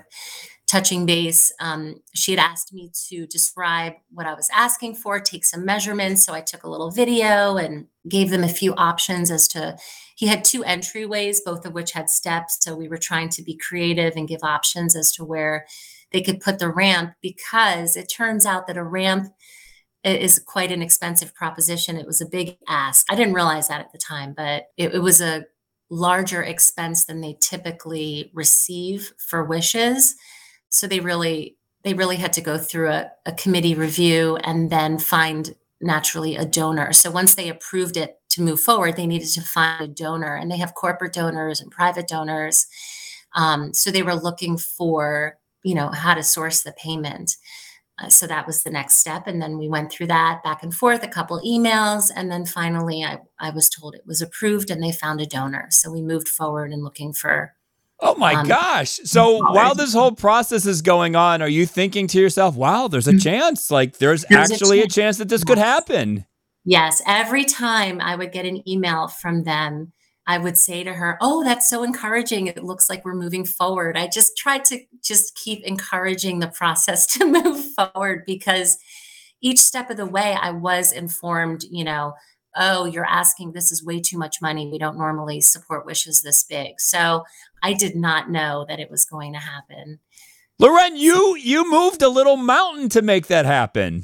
touching 0.74 1.06
base. 1.06 1.52
Um, 1.60 2.02
she 2.16 2.32
had 2.32 2.40
asked 2.40 2.74
me 2.74 2.90
to 3.10 3.28
describe 3.28 3.94
what 4.10 4.26
I 4.26 4.34
was 4.34 4.50
asking 4.52 4.96
for, 4.96 5.20
take 5.20 5.46
some 5.46 5.64
measurements. 5.64 6.24
So 6.24 6.34
I 6.34 6.42
took 6.42 6.64
a 6.64 6.70
little 6.70 6.90
video 6.90 7.58
and 7.58 7.86
gave 8.10 8.32
them 8.32 8.44
a 8.44 8.50
few 8.50 8.74
options 8.74 9.30
as 9.30 9.48
to, 9.50 9.78
he 10.16 10.26
had 10.26 10.44
two 10.44 10.64
entryways, 10.64 11.38
both 11.46 11.64
of 11.68 11.74
which 11.74 11.92
had 11.92 12.10
steps. 12.10 12.58
So 12.60 12.76
we 12.76 12.88
were 12.88 12.98
trying 12.98 13.30
to 13.30 13.44
be 13.44 13.56
creative 13.56 14.14
and 14.16 14.28
give 14.28 14.40
options 14.42 14.96
as 14.96 15.12
to 15.12 15.24
where 15.24 15.68
they 16.12 16.22
could 16.22 16.40
put 16.40 16.58
the 16.58 16.70
ramp 16.70 17.14
because 17.22 17.96
it 17.96 18.08
turns 18.08 18.44
out 18.44 18.66
that 18.66 18.78
a 18.78 18.84
ramp 18.84 19.32
is 20.04 20.40
quite 20.40 20.72
an 20.72 20.82
expensive 20.82 21.36
proposition. 21.36 21.98
It 21.98 22.08
was 22.08 22.20
a 22.20 22.26
big 22.26 22.58
ask. 22.68 23.06
I 23.12 23.16
didn't 23.16 23.36
realize 23.36 23.68
that 23.68 23.82
at 23.82 23.92
the 23.92 24.00
time, 24.00 24.34
but 24.36 24.70
it, 24.76 24.96
it 24.96 25.04
was 25.04 25.22
a 25.22 25.46
larger 25.92 26.42
expense 26.42 27.06
than 27.06 27.22
they 27.22 27.38
typically 27.40 28.32
receive 28.34 29.14
for 29.20 29.44
wishes. 29.44 30.16
So 30.74 30.88
they 30.88 31.00
really 31.00 31.56
they 31.84 31.94
really 31.94 32.16
had 32.16 32.34
to 32.34 32.42
go 32.42 32.58
through 32.58 32.90
a, 32.90 33.12
a 33.26 33.32
committee 33.34 33.76
review 33.76 34.38
and 34.38 34.70
then 34.70 34.98
find 34.98 35.54
naturally 35.82 36.36
a 36.36 36.46
donor. 36.46 36.94
So 36.94 37.12
once 37.12 37.36
they 37.36 37.50
approved 37.50 37.98
it 37.98 38.16
to 38.30 38.42
move 38.42 38.60
forward, 38.60 38.96
they 38.96 39.06
needed 39.06 39.28
to 39.34 39.42
find 39.42 39.82
a 39.84 39.88
donor, 39.88 40.36
and 40.36 40.50
they 40.50 40.58
have 40.58 40.74
corporate 40.74 41.14
donors 41.14 41.60
and 41.62 41.70
private 41.70 42.08
donors. 42.08 42.66
Um, 43.36 43.74
so 43.74 43.92
they 43.92 44.02
were 44.02 44.16
looking 44.16 44.58
for, 44.58 45.38
you 45.64 45.76
know, 45.76 45.90
how 45.90 46.14
to 46.16 46.24
source 46.24 46.64
the 46.64 46.72
payment. 46.72 47.36
Uh, 48.00 48.10
so 48.10 48.26
that 48.26 48.48
was 48.48 48.64
the 48.64 48.72
next 48.72 48.96
step, 48.98 49.28
and 49.28 49.40
then 49.40 49.60
we 49.60 49.70
went 49.70 49.92
through 49.92 50.08
that 50.08 50.42
back 50.44 50.64
and 50.64 50.74
forth, 50.74 51.04
a 51.04 51.08
couple 51.08 51.40
emails, 51.46 52.10
and 52.16 52.32
then 52.32 52.46
finally, 52.46 53.04
I 53.04 53.20
I 53.38 53.52
was 53.52 53.70
told 53.70 53.94
it 53.94 54.08
was 54.08 54.22
approved, 54.22 54.72
and 54.72 54.82
they 54.82 54.92
found 54.92 55.22
a 55.22 55.28
donor. 55.28 55.68
So 55.70 55.92
we 55.92 56.02
moved 56.02 56.30
forward 56.30 56.72
and 56.72 56.84
looking 56.84 57.14
for 57.14 57.54
Oh 58.00 58.16
my 58.16 58.34
um, 58.36 58.48
gosh. 58.48 59.00
So 59.06 59.38
while 59.52 59.76
this 59.76 59.94
whole 59.94 60.12
process 60.12 60.66
is 60.66 60.82
going 60.82 61.16
on, 61.16 61.42
are 61.42 61.48
you 61.48 61.66
thinking 61.66 62.08
to 62.08 62.20
yourself, 62.20 62.56
wow, 62.56 62.88
there's 62.88 63.08
a 63.08 63.12
mm-hmm. 63.12 63.20
chance? 63.20 63.72
Like 63.72 63.98
there's, 63.98 64.26
there's 64.30 64.52
actually 64.52 64.80
a 64.80 64.84
chance. 64.84 64.94
a 64.94 65.02
chance. 65.02 65.18
that 65.20 65.30
this 65.30 65.44
could 65.44 65.58
happen. 65.58 66.26
Yes. 66.66 67.02
Every 67.08 67.46
time 67.46 68.02
I 68.02 68.16
would 68.16 68.32
get 68.32 68.46
an 68.46 68.68
email 68.68 69.08
from 69.08 69.44
them, 69.44 69.94
I 70.26 70.38
would 70.38 70.58
say 70.58 70.84
to 70.84 70.94
her, 70.94 71.18
Oh, 71.22 71.44
that's 71.44 71.70
so 71.70 71.84
encouraging. 71.84 72.48
It 72.48 72.64
looks 72.64 72.90
like 72.90 73.04
we're 73.04 73.16
moving 73.16 73.46
forward. 73.46 73.98
I 73.98 74.08
just 74.08 74.38
tried 74.38 74.66
to 74.66 74.80
just 75.04 75.36
keep 75.36 75.64
encouraging 75.66 76.40
the 76.40 76.48
process 76.48 77.06
to 77.18 77.26
move 77.26 77.66
forward 77.76 78.24
because 78.26 78.78
each 79.42 79.60
step 79.60 79.90
of 79.90 79.98
the 79.98 80.06
way 80.06 80.38
I 80.40 80.52
was 80.52 80.94
informed, 80.94 81.66
you 81.70 81.84
know, 81.84 82.14
oh, 82.56 82.86
you're 82.86 83.06
asking, 83.06 83.54
this 83.54 83.72
is 83.72 83.84
way 83.84 84.00
too 84.00 84.18
much 84.18 84.42
money. 84.42 84.70
We 84.70 84.78
don't 84.78 84.98
normally 84.98 85.42
support 85.42 85.86
wishes 85.86 86.22
this 86.22 86.44
big. 86.44 86.80
So 86.80 87.24
I 87.62 87.74
did 87.74 87.96
not 87.96 88.30
know 88.30 88.66
that 88.68 88.80
it 88.80 88.92
was 88.92 89.06
going 89.06 89.34
to 89.34 89.40
happen. 89.40 90.00
Lauren, 90.60 90.96
you 90.96 91.36
you 91.36 91.70
moved 91.70 92.02
a 92.02 92.10
little 92.10 92.38
mountain 92.38 92.88
to 92.90 93.02
make 93.02 93.28
that 93.28 93.46
happen. 93.46 94.04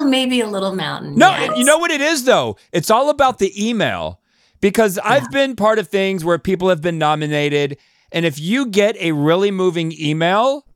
Maybe 0.00 0.40
a 0.40 0.46
little 0.46 0.74
mountain. 0.74 1.16
No, 1.16 1.28
yes. 1.30 1.58
you 1.58 1.64
know 1.64 1.78
what 1.78 1.90
it 1.90 2.00
is 2.00 2.24
though? 2.24 2.56
It's 2.72 2.90
all 2.90 3.10
about 3.10 3.38
the 3.38 3.52
email. 3.68 4.20
Because 4.60 4.96
yeah. 4.96 5.10
I've 5.10 5.30
been 5.32 5.56
part 5.56 5.80
of 5.80 5.88
things 5.88 6.24
where 6.24 6.38
people 6.38 6.68
have 6.68 6.80
been 6.80 6.98
nominated 6.98 7.78
and 8.12 8.26
if 8.26 8.38
you 8.38 8.66
get 8.66 8.96
a 9.00 9.12
really 9.12 9.50
moving 9.50 9.92
email, 9.98 10.66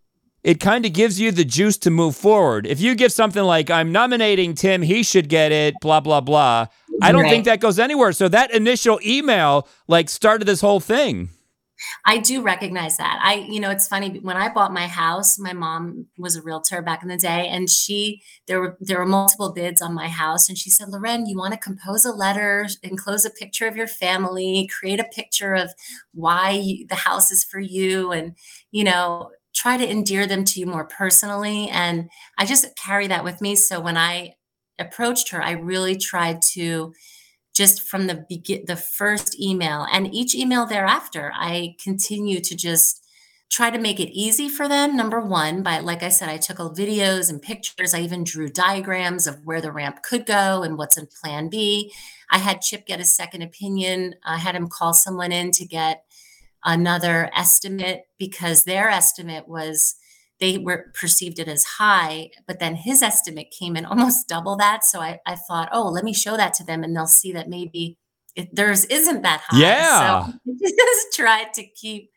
it 0.43 0.59
kind 0.59 0.87
of 0.87 0.93
gives 0.93 1.21
you 1.21 1.31
the 1.31 1.45
juice 1.45 1.77
to 1.79 1.91
move 1.91 2.17
forward. 2.17 2.67
If 2.67 2.81
you 2.81 2.95
give 2.95 3.13
something 3.13 3.43
like, 3.43 3.71
I'm 3.71 3.93
nominating 3.93 4.55
Tim, 4.55 4.81
he 4.81 5.03
should 5.03 5.29
get 5.29 5.53
it, 5.53 5.75
blah, 5.81 6.01
blah, 6.01 6.23
blah, 6.23 6.67
I 7.03 7.12
don't 7.12 7.23
right. 7.23 7.31
think 7.31 7.45
that 7.45 7.61
goes 7.61 7.79
anywhere. 7.79 8.12
So 8.12 8.29
that 8.29 8.53
initial 8.53 9.00
email 9.05 9.69
like 9.88 10.09
started 10.09 10.47
this 10.47 10.61
whole 10.61 10.81
thing. 10.81 11.31
I 12.05 12.19
do 12.19 12.41
recognize 12.43 12.97
that. 12.97 13.21
I, 13.23 13.35
you 13.35 13.61
know, 13.61 13.71
it's 13.71 13.88
funny 13.88 14.19
when 14.21 14.37
I 14.37 14.49
bought 14.53 14.73
my 14.73 14.87
house, 14.87 15.38
my 15.38 15.53
mom 15.53 16.07
was 16.17 16.37
a 16.37 16.43
realtor 16.43 16.81
back 16.81 17.03
in 17.03 17.09
the 17.09 17.17
day 17.17 17.49
and 17.49 17.69
she 17.69 18.23
there 18.47 18.61
were 18.61 18.76
there 18.81 18.99
were 18.99 19.07
multiple 19.07 19.53
bids 19.53 19.83
on 19.83 19.95
my 19.95 20.09
house 20.09 20.49
and 20.49 20.57
she 20.57 20.71
said, 20.71 20.88
"Lauren, 20.88 21.26
you 21.26 21.37
want 21.37 21.53
to 21.53 21.61
compose 21.61 22.05
a 22.05 22.12
letter, 22.12 22.67
enclose 22.83 23.25
a 23.25 23.31
picture 23.31 23.67
of 23.67 23.76
your 23.76 23.87
family, 23.87 24.69
create 24.79 25.00
a 25.00 25.05
picture 25.05 25.55
of 25.55 25.75
why 26.15 26.50
you, 26.50 26.87
the 26.87 26.95
house 26.95 27.31
is 27.31 27.45
for 27.45 27.61
you 27.61 28.11
and, 28.12 28.35
you 28.71 28.85
know, 28.85 29.31
try 29.55 29.76
to 29.76 29.91
endear 29.91 30.26
them 30.26 30.45
to 30.45 30.61
you 30.61 30.67
more 30.67 30.85
personally." 30.87 31.69
And 31.69 32.09
I 32.38 32.47
just 32.47 32.75
carry 32.76 33.07
that 33.09 33.25
with 33.25 33.41
me 33.41 33.55
so 33.55 33.81
when 33.81 33.97
I 33.99 34.37
approached 34.78 35.30
her, 35.30 35.42
I 35.42 35.52
really 35.52 35.97
tried 35.97 36.42
to 36.52 36.92
just 37.56 37.88
from 37.88 38.06
the 38.06 38.26
begin 38.28 38.64
the 38.66 38.76
first 38.76 39.40
email 39.40 39.87
and 39.90 40.14
each 40.14 40.35
email 40.35 40.66
thereafter 40.66 41.33
i 41.35 41.75
continue 41.83 42.38
to 42.38 42.54
just 42.54 43.02
try 43.49 43.71
to 43.71 43.78
make 43.78 43.99
it 43.99 44.12
easy 44.12 44.49
for 44.49 44.68
them 44.68 44.95
number 44.95 45.21
one 45.21 45.62
by 45.62 45.78
like 45.78 46.02
i 46.02 46.09
said 46.11 46.28
i 46.28 46.37
took 46.37 46.61
all 46.61 46.75
videos 46.75 47.30
and 47.30 47.40
pictures 47.40 47.95
i 47.95 48.00
even 48.00 48.23
drew 48.23 48.49
diagrams 48.49 49.26
of 49.26 49.40
where 49.45 49.62
the 49.62 49.73
ramp 49.73 50.02
could 50.02 50.26
go 50.26 50.62
and 50.62 50.76
what's 50.76 50.99
in 50.99 51.06
plan 51.06 51.49
b. 51.49 51.90
I 52.30 52.38
had 52.38 52.61
chip 52.61 52.87
get 52.87 53.00
a 53.00 53.04
second 53.04 53.40
opinion 53.40 54.16
i 54.23 54.37
had 54.37 54.54
him 54.54 54.68
call 54.68 54.92
someone 54.92 55.33
in 55.33 55.50
to 55.52 55.64
get 55.64 56.04
another 56.62 57.30
estimate 57.35 58.02
because 58.18 58.64
their 58.64 58.90
estimate 58.90 59.49
was 59.49 59.97
they 60.40 60.59
were 60.59 60.93
perceived 60.95 61.38
it 61.38 61.49
as 61.49 61.64
high, 61.64 62.31
but 62.47 62.59
then 62.59 62.75
his 62.75 63.02
estimate 63.02 63.50
came 63.50 63.76
in 63.76 63.85
almost 63.87 64.28
double 64.28 64.57
that. 64.57 64.85
So 64.85 65.00
I, 65.00 65.21
I 65.26 65.35
thought, 65.35 65.69
oh, 65.73 65.88
let 65.88 66.05
me 66.05 66.12
show 66.12 66.37
that 66.37 66.55
to 66.55 66.64
them 66.64 66.85
and 66.85 66.95
they'll 66.95 67.07
see 67.07 67.33
that 67.33 67.49
maybe 67.49 67.99
it, 68.35 68.55
theirs 68.55 68.85
isn't 68.87 69.23
that 69.23 69.43
high. 69.47 69.61
Yeah. 69.61 70.26
So 70.47 70.73
just 70.87 71.16
tried 71.16 71.55
to 71.55 71.64
keep 71.64 72.11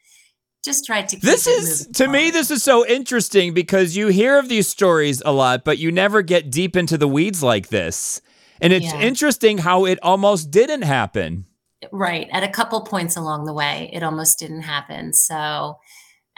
just 0.64 0.86
tried 0.86 1.08
to 1.08 1.18
this 1.20 1.48
is 1.48 1.88
to 1.88 2.06
forward. 2.06 2.12
me 2.12 2.32
this 2.32 2.52
is 2.52 2.64
so 2.64 2.86
interesting 2.86 3.54
because 3.54 3.96
you 3.96 4.08
hear 4.08 4.38
of 4.38 4.50
these 4.50 4.68
stories 4.68 5.22
a 5.26 5.32
lot 5.32 5.64
but 5.64 5.78
you 5.78 5.92
never 5.92 6.22
get 6.22 6.50
deep 6.50 6.76
into 6.76 6.98
the 6.98 7.08
weeds 7.08 7.42
like 7.42 7.70
this 7.70 8.22
and 8.60 8.74
it's 8.74 8.86
yeah. 8.86 9.00
interesting 9.00 9.60
how 9.60 9.86
it 9.86 9.98
almost 10.04 10.52
didn't 10.52 10.82
happen 10.82 11.46
right 11.92 12.28
at 12.32 12.44
a 12.44 12.50
couple 12.50 12.82
points 12.82 13.16
along 13.16 13.46
the 13.46 13.54
way 13.54 13.90
it 13.94 14.04
almost 14.04 14.38
didn't 14.38 14.64
happen 14.64 15.14
so 15.14 15.78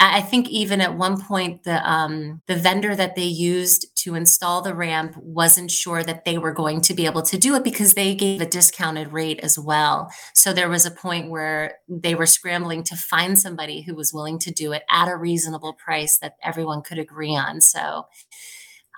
I 0.04 0.22
think 0.22 0.50
even 0.50 0.82
at 0.82 0.98
one 0.98 1.22
point 1.22 1.64
the 1.64 1.88
um, 1.90 2.42
the 2.48 2.56
vendor 2.56 2.96
that 2.96 3.16
they 3.16 3.24
used 3.24 3.86
to 4.04 4.16
install 4.16 4.62
the 4.64 4.74
ramp 4.74 5.16
wasn't 5.18 5.70
sure 5.70 6.04
that 6.04 6.26
they 6.26 6.40
were 6.40 6.52
going 6.52 6.82
to 6.82 6.96
be 6.96 7.06
able 7.06 7.22
to 7.22 7.38
do 7.38 7.54
it 7.54 7.64
because 7.64 7.94
they 7.94 8.16
gave 8.16 8.42
a 8.42 8.48
discounted 8.48 9.14
rate 9.14 9.40
as 9.42 9.60
well. 9.60 10.12
So 10.34 10.54
there 10.54 10.70
was 10.70 10.88
a 10.88 10.92
point 10.92 11.30
where 11.30 11.76
they 11.88 12.16
were 12.16 12.26
scrambling 12.26 12.84
to 12.86 12.96
find 12.96 13.38
somebody 13.38 13.82
who 13.82 13.94
was 13.94 14.12
willing 14.12 14.40
to 14.40 14.52
do 14.52 14.72
it 14.72 14.82
at 14.90 15.08
a 15.08 15.16
reasonable 15.16 15.74
price 15.74 16.18
that 16.18 16.36
everyone 16.44 16.82
could 16.82 16.98
agree 16.98 17.36
on. 17.36 17.62
So 17.62 18.08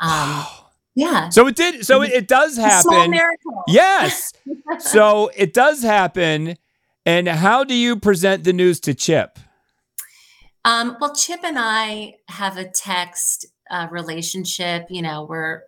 um, 0.02 0.46
yeah. 0.96 1.30
So 1.30 1.48
it 1.48 1.58
did 1.58 1.86
so 1.86 2.02
it, 2.02 2.14
it 2.14 2.28
does 2.30 2.56
happen. 2.56 3.14
Yes. 3.68 4.32
so 4.80 5.32
it 5.36 5.54
does 5.54 5.84
happen. 5.84 6.56
And 7.06 7.28
how 7.28 7.66
do 7.66 7.74
you 7.74 7.98
present 7.98 8.46
the 8.46 8.54
news 8.54 8.80
to 8.82 8.94
Chip? 8.94 9.38
Um, 10.65 10.98
well, 11.00 11.13
Chip 11.13 11.41
and 11.43 11.58
I 11.60 12.15
have 12.29 12.58
a 12.58 12.70
text 12.70 13.46
uh, 13.70 13.88
relationship. 13.91 14.88
You 14.89 15.01
know, 15.01 15.25
we're 15.27 15.63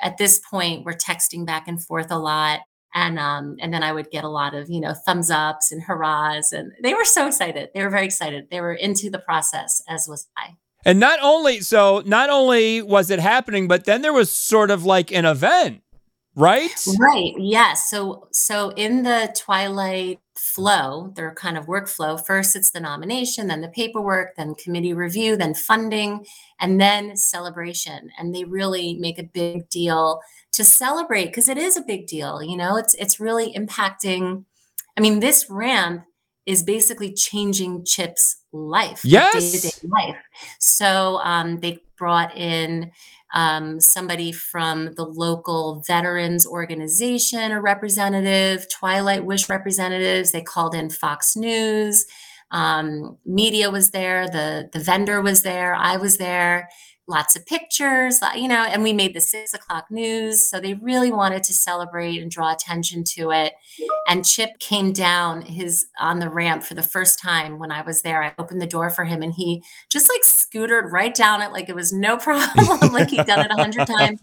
at 0.00 0.18
this 0.18 0.40
point 0.50 0.84
we're 0.84 0.94
texting 0.94 1.46
back 1.46 1.68
and 1.68 1.82
forth 1.82 2.10
a 2.10 2.18
lot, 2.18 2.60
and 2.94 3.18
um, 3.18 3.56
and 3.60 3.72
then 3.72 3.82
I 3.82 3.92
would 3.92 4.10
get 4.10 4.24
a 4.24 4.28
lot 4.28 4.54
of 4.54 4.68
you 4.68 4.80
know 4.80 4.94
thumbs 4.94 5.30
ups 5.30 5.70
and 5.70 5.82
hurrahs, 5.82 6.52
and 6.52 6.72
they 6.82 6.94
were 6.94 7.04
so 7.04 7.26
excited. 7.26 7.70
They 7.74 7.82
were 7.82 7.90
very 7.90 8.04
excited. 8.04 8.48
They 8.50 8.60
were 8.60 8.74
into 8.74 9.10
the 9.10 9.18
process, 9.18 9.82
as 9.88 10.06
was 10.08 10.28
I. 10.36 10.56
And 10.84 10.98
not 10.98 11.20
only 11.22 11.60
so, 11.60 12.02
not 12.04 12.28
only 12.28 12.82
was 12.82 13.10
it 13.10 13.20
happening, 13.20 13.68
but 13.68 13.84
then 13.84 14.02
there 14.02 14.12
was 14.12 14.30
sort 14.30 14.70
of 14.70 14.84
like 14.84 15.12
an 15.12 15.24
event, 15.24 15.81
right? 16.36 16.70
Right. 16.98 17.34
Yes. 17.38 17.90
So 17.90 18.28
so 18.30 18.70
in 18.70 19.02
the 19.02 19.34
Twilight 19.36 20.20
flow, 20.34 21.12
their 21.14 21.32
kind 21.34 21.56
of 21.56 21.66
workflow. 21.66 22.24
First, 22.24 22.56
it's 22.56 22.70
the 22.70 22.80
nomination, 22.80 23.46
then 23.46 23.60
the 23.60 23.68
paperwork, 23.68 24.34
then 24.36 24.54
committee 24.54 24.94
review, 24.94 25.36
then 25.36 25.54
funding, 25.54 26.26
and 26.60 26.80
then 26.80 27.16
celebration. 27.16 28.10
And 28.18 28.34
they 28.34 28.44
really 28.44 28.94
make 28.94 29.18
a 29.18 29.24
big 29.24 29.68
deal 29.68 30.20
to 30.52 30.64
celebrate 30.64 31.26
because 31.26 31.48
it 31.48 31.58
is 31.58 31.76
a 31.76 31.82
big 31.82 32.06
deal. 32.06 32.42
You 32.42 32.56
know, 32.56 32.76
it's 32.76 32.94
it's 32.94 33.20
really 33.20 33.52
impacting. 33.54 34.44
I 34.96 35.00
mean, 35.00 35.20
this 35.20 35.46
ramp 35.48 36.04
is 36.44 36.62
basically 36.62 37.12
changing 37.12 37.84
Chip's 37.84 38.38
life, 38.52 39.04
yes, 39.04 39.52
day-to-day 39.52 39.88
life. 39.88 40.16
So 40.58 41.20
um, 41.22 41.60
they 41.60 41.78
brought 41.96 42.36
in 42.36 42.90
um, 43.32 43.80
somebody 43.80 44.32
from 44.32 44.94
the 44.94 45.04
local 45.04 45.82
veterans 45.86 46.46
organization, 46.46 47.52
a 47.52 47.60
representative, 47.60 48.68
Twilight 48.68 49.24
Wish 49.24 49.48
representatives. 49.48 50.32
They 50.32 50.42
called 50.42 50.74
in 50.74 50.90
Fox 50.90 51.36
News. 51.36 52.06
Um, 52.50 53.16
media 53.24 53.70
was 53.70 53.90
there. 53.90 54.28
The 54.28 54.68
the 54.72 54.78
vendor 54.78 55.22
was 55.22 55.42
there. 55.42 55.74
I 55.74 55.96
was 55.96 56.18
there 56.18 56.68
lots 57.08 57.34
of 57.34 57.44
pictures, 57.46 58.20
you 58.36 58.46
know, 58.46 58.64
and 58.64 58.82
we 58.82 58.92
made 58.92 59.14
the 59.14 59.20
six 59.20 59.52
o'clock 59.54 59.86
news. 59.90 60.48
So 60.48 60.60
they 60.60 60.74
really 60.74 61.10
wanted 61.10 61.42
to 61.44 61.52
celebrate 61.52 62.20
and 62.20 62.30
draw 62.30 62.52
attention 62.52 63.04
to 63.14 63.30
it. 63.32 63.54
And 64.08 64.24
Chip 64.24 64.58
came 64.60 64.92
down 64.92 65.42
his 65.42 65.86
on 65.98 66.20
the 66.20 66.28
ramp 66.28 66.62
for 66.62 66.74
the 66.74 66.82
first 66.82 67.18
time 67.18 67.58
when 67.58 67.72
I 67.72 67.82
was 67.82 68.02
there. 68.02 68.22
I 68.22 68.32
opened 68.38 68.60
the 68.60 68.66
door 68.66 68.88
for 68.88 69.04
him 69.04 69.22
and 69.22 69.34
he 69.34 69.62
just 69.90 70.08
like 70.08 70.22
scootered 70.22 70.92
right 70.92 71.14
down 71.14 71.42
it 71.42 71.52
like 71.52 71.68
it 71.68 71.74
was 71.74 71.92
no 71.92 72.16
problem, 72.18 72.92
like 72.92 73.10
he'd 73.10 73.26
done 73.26 73.44
it 73.44 73.50
a 73.50 73.60
hundred 73.60 73.86
times. 73.86 74.20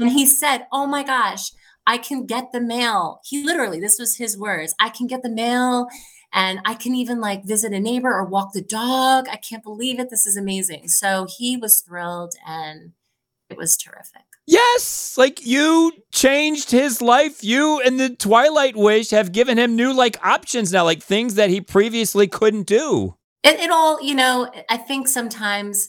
And 0.00 0.10
he 0.10 0.26
said, 0.26 0.66
Oh 0.72 0.86
my 0.86 1.02
gosh, 1.02 1.50
I 1.86 1.98
can 1.98 2.26
get 2.26 2.52
the 2.52 2.60
mail. 2.60 3.20
He 3.24 3.44
literally, 3.44 3.80
this 3.80 3.98
was 3.98 4.16
his 4.16 4.38
words, 4.38 4.74
I 4.78 4.90
can 4.90 5.06
get 5.06 5.22
the 5.22 5.30
mail 5.30 5.88
and 6.32 6.60
I 6.64 6.74
can 6.74 6.94
even 6.94 7.20
like 7.20 7.44
visit 7.44 7.72
a 7.72 7.80
neighbor 7.80 8.12
or 8.12 8.24
walk 8.24 8.52
the 8.52 8.62
dog. 8.62 9.26
I 9.30 9.36
can't 9.36 9.62
believe 9.62 9.98
it. 9.98 10.10
This 10.10 10.26
is 10.26 10.36
amazing. 10.36 10.88
So 10.88 11.26
he 11.38 11.56
was 11.56 11.80
thrilled 11.80 12.34
and 12.46 12.92
it 13.48 13.56
was 13.56 13.76
terrific. 13.76 14.22
Yes, 14.46 15.16
like 15.16 15.44
you 15.46 15.92
changed 16.12 16.70
his 16.70 17.00
life. 17.00 17.44
You 17.44 17.80
and 17.80 18.00
the 18.00 18.10
Twilight 18.10 18.76
Wish 18.76 19.10
have 19.10 19.32
given 19.32 19.58
him 19.58 19.76
new 19.76 19.92
like 19.92 20.24
options 20.24 20.72
now, 20.72 20.84
like 20.84 21.02
things 21.02 21.34
that 21.34 21.50
he 21.50 21.60
previously 21.60 22.26
couldn't 22.26 22.66
do. 22.66 23.16
It, 23.42 23.58
it 23.60 23.70
all, 23.70 24.02
you 24.02 24.14
know, 24.14 24.50
I 24.68 24.76
think 24.76 25.08
sometimes 25.08 25.88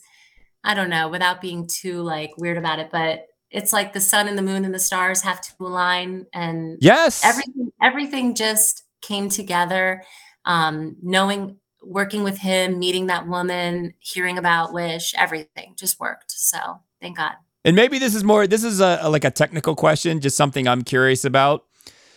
I 0.63 0.75
don't 0.75 0.89
know, 0.91 1.10
without 1.10 1.41
being 1.41 1.67
too 1.67 2.01
like 2.03 2.31
weird 2.38 2.57
about 2.57 2.77
it, 2.79 2.89
but 2.91 3.25
it's 3.50 3.74
like 3.74 3.93
the 3.93 4.00
sun 4.00 4.27
and 4.27 4.38
the 4.38 4.43
moon 4.43 4.63
and 4.63 4.74
the 4.74 4.79
stars 4.79 5.21
have 5.24 5.41
to 5.41 5.51
align 5.60 6.27
and 6.33 6.77
Yes. 6.81 7.24
everything 7.25 7.71
everything 7.81 8.36
just 8.36 8.83
came 9.01 9.27
together. 9.29 10.03
Um, 10.45 10.95
knowing 11.01 11.57
working 11.83 12.24
with 12.24 12.38
him, 12.38 12.79
meeting 12.79 13.07
that 13.07 13.27
woman, 13.27 13.93
hearing 14.00 14.38
about 14.38 14.74
Wish, 14.74 15.13
everything 15.17 15.74
just 15.75 16.00
worked. 16.00 16.31
So 16.31 16.57
thank 17.01 17.17
God. 17.17 17.33
and 17.65 17.75
maybe 17.75 17.98
this 18.00 18.13
is 18.15 18.24
more 18.24 18.45
this 18.48 18.63
is 18.63 18.79
a, 18.79 19.00
a- 19.01 19.10
like 19.10 19.24
a 19.25 19.31
technical 19.31 19.75
question, 19.75 20.19
just 20.21 20.38
something 20.38 20.67
I'm 20.67 20.83
curious 20.83 21.25
about. 21.25 21.65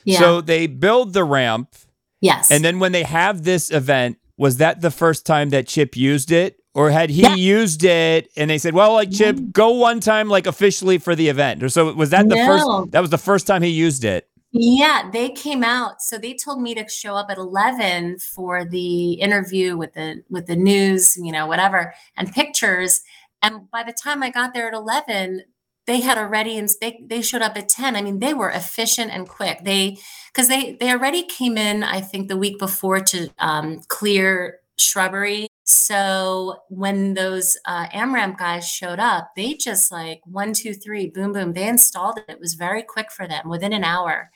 Yeah. 0.04 0.18
So 0.18 0.40
they 0.42 0.66
build 0.66 1.14
the 1.14 1.24
ramp 1.24 1.74
yes. 2.20 2.50
and 2.50 2.62
then 2.64 2.78
when 2.78 2.92
they 2.92 3.04
have 3.04 3.44
this 3.44 3.70
event, 3.70 4.18
was 4.36 4.58
that 4.58 4.80
the 4.82 4.90
first 4.90 5.24
time 5.24 5.50
that 5.50 5.66
Chip 5.66 5.96
used 5.96 6.30
it? 6.30 6.58
Or 6.74 6.90
had 6.90 7.08
he 7.08 7.22
Yeah. 7.22 7.34
used 7.36 7.84
it 7.84 8.28
and 8.36 8.50
they 8.50 8.58
said, 8.58 8.74
well, 8.74 8.92
like 8.94 9.10
Chip, 9.12 9.38
go 9.52 9.70
one 9.70 10.00
time 10.00 10.28
like 10.28 10.46
officially 10.46 10.98
for 10.98 11.14
the 11.14 11.28
event? 11.28 11.62
Or 11.62 11.68
so 11.68 11.92
was 11.94 12.10
that 12.10 12.28
the 12.28 12.34
No. 12.34 12.46
first 12.46 12.90
that 12.92 13.00
was 13.00 13.10
the 13.10 13.18
first 13.18 13.46
time 13.46 13.62
he 13.62 13.70
used 13.70 14.04
it? 14.04 14.28
Yeah, 14.56 15.10
they 15.12 15.30
came 15.30 15.64
out. 15.64 16.00
So 16.00 16.16
they 16.16 16.34
told 16.34 16.62
me 16.62 16.74
to 16.76 16.88
show 16.88 17.16
up 17.16 17.28
at 17.30 17.38
11 17.38 18.18
for 18.20 18.64
the 18.64 19.14
interview 19.14 19.76
with 19.76 19.94
the 19.94 20.22
with 20.30 20.46
the 20.46 20.54
news, 20.56 21.16
you 21.16 21.32
know, 21.32 21.46
whatever, 21.48 21.92
and 22.16 22.32
pictures. 22.32 23.02
And 23.42 23.68
by 23.70 23.82
the 23.82 23.92
time 23.92 24.22
I 24.22 24.30
got 24.30 24.54
there 24.54 24.68
at 24.68 24.74
11, 24.74 25.42
they 25.86 26.00
had 26.00 26.18
already 26.18 26.56
and 26.56 26.68
they 26.80 27.02
they 27.04 27.20
showed 27.20 27.42
up 27.42 27.56
at 27.56 27.68
10. 27.68 27.96
I 27.96 28.02
mean, 28.02 28.20
they 28.20 28.32
were 28.34 28.50
efficient 28.50 29.10
and 29.10 29.28
quick. 29.28 29.64
They 29.64 29.98
cuz 30.34 30.46
they 30.48 30.74
they 30.78 30.90
already 30.92 31.24
came 31.24 31.58
in 31.58 31.82
I 31.82 32.00
think 32.00 32.28
the 32.28 32.36
week 32.36 32.58
before 32.60 33.00
to 33.00 33.30
um, 33.38 33.80
clear 33.88 34.60
shrubbery. 34.78 35.48
So 35.64 36.58
when 36.68 37.14
those 37.14 37.56
uh, 37.64 37.86
AMRAMP 37.86 38.36
guys 38.36 38.68
showed 38.68 38.98
up, 38.98 39.30
they 39.34 39.54
just 39.54 39.90
like 39.90 40.20
one, 40.24 40.52
two, 40.52 40.74
three, 40.74 41.08
boom, 41.08 41.32
boom. 41.32 41.54
They 41.54 41.66
installed 41.66 42.18
it. 42.18 42.26
It 42.28 42.38
was 42.38 42.52
very 42.52 42.82
quick 42.82 43.10
for 43.10 43.26
them 43.26 43.48
within 43.48 43.72
an 43.72 43.82
hour. 43.82 44.30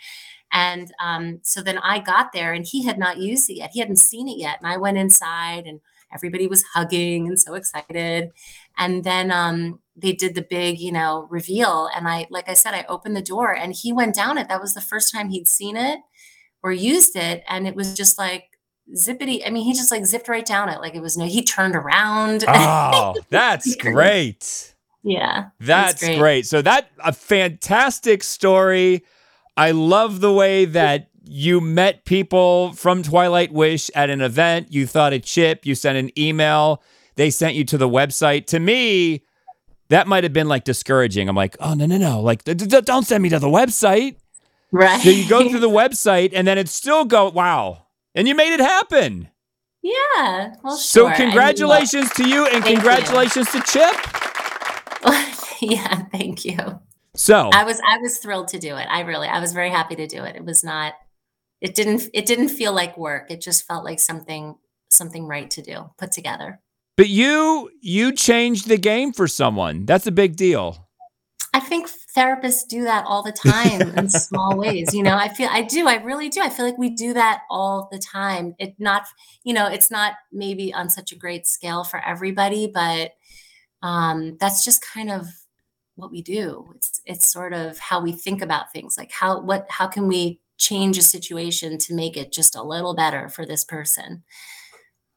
And 0.51 0.91
um, 0.99 1.41
so 1.43 1.61
then 1.61 1.77
I 1.79 1.99
got 1.99 2.33
there 2.33 2.55
and 2.55 2.65
he 2.67 2.87
had 2.87 2.99
not 2.99 3.19
used 3.19 3.51
it 3.51 3.57
yet. 3.57 3.71
He 3.75 3.81
hadn't 3.81 3.97
seen 3.97 4.27
it 4.27 4.39
yet. 4.39 4.57
And 4.59 4.67
I 4.67 4.79
went 4.79 4.97
inside 4.97 5.67
and 5.67 5.81
everybody 6.15 6.47
was 6.47 6.65
hugging 6.75 7.27
and 7.27 7.39
so 7.39 7.53
excited. 7.53 8.31
And 8.79 9.05
then 9.05 9.31
um, 9.31 9.81
they 9.95 10.15
did 10.15 10.35
the 10.35 10.47
big, 10.49 10.79
you 10.79 10.93
know, 10.93 11.27
reveal. 11.29 11.91
And 11.95 12.09
I, 12.09 12.27
like 12.31 12.49
I 12.49 12.55
said, 12.55 12.73
I 12.73 12.87
opened 12.89 13.17
the 13.17 13.23
door 13.23 13.55
and 13.55 13.75
he 13.75 13.93
went 13.93 14.15
down 14.15 14.39
it. 14.39 14.49
That 14.49 14.63
was 14.63 14.73
the 14.73 14.81
first 14.81 15.13
time 15.13 15.29
he'd 15.29 15.47
seen 15.47 15.77
it 15.77 15.99
or 16.63 16.73
used 16.73 17.17
it. 17.17 17.45
And 17.47 17.67
it 17.67 17.75
was 17.75 17.93
just 17.93 18.17
like, 18.17 18.58
zippity. 18.95 19.43
I 19.47 19.51
mean, 19.51 19.65
he 19.65 19.73
just 19.73 19.91
like 19.91 20.05
zipped 20.07 20.29
right 20.29 20.45
down 20.47 20.69
it. 20.69 20.81
Like 20.81 20.95
it 20.95 21.01
was 21.01 21.17
no, 21.17 21.27
he 21.27 21.43
turned 21.43 21.75
around. 21.75 22.45
Oh, 22.49 23.15
that's 23.31 23.77
great. 23.77 24.75
yeah. 25.03 25.51
That's 25.61 26.03
great. 26.03 26.19
great. 26.19 26.47
So 26.47 26.63
that 26.63 26.91
a 27.05 27.13
fantastic 27.13 28.23
story. 28.23 29.05
I 29.57 29.73
love 29.73 30.21
the 30.21 30.33
way 30.33 30.65
that 30.67 31.09
you 31.25 31.61
met 31.61 32.05
people 32.05 32.73
from 32.73 33.03
Twilight 33.03 33.53
Wish 33.53 33.91
at 33.95 34.09
an 34.09 34.21
event. 34.21 34.73
You 34.73 34.87
thought 34.87 35.13
a 35.13 35.19
chip, 35.19 35.67
you 35.67 35.75
sent 35.75 35.99
an 35.99 36.17
email, 36.19 36.83
they 37.17 37.29
sent 37.31 37.55
you 37.55 37.65
to 37.65 37.77
the 37.79 37.89
website. 37.89 38.47
To 38.47 38.61
me, 38.61 39.25
that 39.89 40.07
might 40.07 40.23
have 40.25 40.33
been 40.33 40.49
like 40.49 40.65
discouraging. 40.65 41.29
I'm 41.29 41.37
like, 41.37 41.57
"Oh, 41.61 41.75
no, 41.75 41.87
no, 41.87 41.99
no. 41.99 42.21
Like 42.21 42.45
d- 42.45 42.55
d- 42.55 42.81
don't 42.83 43.05
send 43.05 43.23
me 43.23 43.29
to 43.31 43.39
the 43.39 43.49
website." 43.49 44.17
Right. 44.71 45.01
So 45.01 45.11
you 45.11 45.29
go 45.29 45.49
to 45.49 45.59
the 45.59 45.69
website 45.69 46.31
and 46.35 46.47
then 46.47 46.57
it 46.59 46.69
still 46.69 47.05
go, 47.05 47.29
"Wow." 47.31 47.87
And 48.19 48.27
you 48.27 48.35
made 48.35 48.53
it 48.53 48.59
happen. 48.59 49.29
yeah. 49.81 50.55
Well, 50.65 50.77
So 50.77 51.03
sure. 51.03 51.07
I 51.07 51.11
mean, 51.19 51.29
congratulations 51.29 52.11
to 52.15 52.29
you 52.29 52.47
and 52.47 52.65
Thank 52.65 52.67
you. 52.67 52.75
congratulations 52.75 53.49
to 53.53 53.61
Chip. 53.61 53.95
yeah, 55.61 56.03
thank 56.11 56.45
you. 56.45 56.59
So, 57.15 57.51
I 57.53 57.63
was 57.63 57.81
I 57.87 57.99
was 57.99 58.19
thrilled 58.19 58.49
to 58.49 58.59
do 58.59 58.77
it. 58.77 58.87
I 58.91 59.01
really 59.03 59.29
I 59.29 59.39
was 59.39 59.53
very 59.53 59.71
happy 59.71 59.95
to 59.97 60.07
do 60.09 60.25
it. 60.25 60.35
It 60.35 60.45
was 60.45 60.65
not 60.65 60.95
it 61.61 61.75
didn't 61.77 62.09
it 62.13 62.27
didn't 62.27 62.49
feel 62.49 62.73
like 62.73 62.99
work. 62.99 63.31
It 63.31 63.41
just 63.41 63.67
felt 63.67 63.85
like 63.85 64.01
something 64.01 64.57
something 64.91 65.27
right 65.27 65.49
to 65.53 65.63
do, 65.63 65.91
put 65.97 66.11
together. 66.11 66.61
But 66.97 67.09
you 67.09 67.71
you 67.81 68.13
changed 68.13 68.67
the 68.69 68.79
game 68.79 69.13
for 69.13 69.29
someone. 69.29 69.87
That's 69.87 70.09
a 70.09 70.13
big 70.13 70.35
deal. 70.35 70.88
I 71.59 71.61
think 71.61 71.89
therapists 72.17 72.69
do 72.69 72.85
that 72.85 73.05
all 73.05 73.25
the 73.25 73.33
time 73.51 73.81
in 73.99 74.09
small 74.09 74.57
ways. 74.57 74.95
You 74.95 75.03
know, 75.03 75.17
I 75.17 75.29
feel 75.29 75.49
I 75.51 75.63
do. 75.63 75.89
I 75.89 75.97
really 75.97 76.29
do. 76.29 76.41
I 76.41 76.51
feel 76.51 76.65
like 76.65 76.79
we 76.79 76.91
do 76.91 77.15
that 77.15 77.41
all 77.51 77.89
the 77.91 77.99
time. 77.99 78.55
It 78.61 78.77
not, 78.79 79.07
you 79.43 79.53
know, 79.53 79.67
it's 79.67 79.91
not 79.91 80.13
maybe 80.31 80.73
on 80.73 80.89
such 80.89 81.11
a 81.11 81.17
great 81.17 81.49
scale 81.49 81.83
for 81.83 82.01
everybody, 82.07 82.71
but 82.73 83.15
um, 83.83 84.37
that's 84.39 84.65
just 84.65 84.85
kind 84.87 85.11
of 85.11 85.27
what 85.97 86.13
we 86.13 86.23
do. 86.23 86.73
It's 86.77 87.01
it's 87.05 87.27
sort 87.27 87.53
of 87.53 87.77
how 87.81 88.01
we 88.01 88.13
think 88.13 88.41
about 88.41 88.73
things. 88.73 88.97
Like 88.97 89.11
how 89.11 89.41
what 89.41 89.67
how 89.69 89.89
can 89.89 90.07
we 90.07 90.41
change 90.59 90.97
a 90.97 91.03
situation 91.03 91.77
to 91.79 91.95
make 91.95 92.17
it 92.17 92.31
just 92.33 92.55
a 92.55 92.63
little 92.63 92.95
better 92.95 93.29
for 93.29 93.45
this 93.45 93.65
person? 93.65 94.23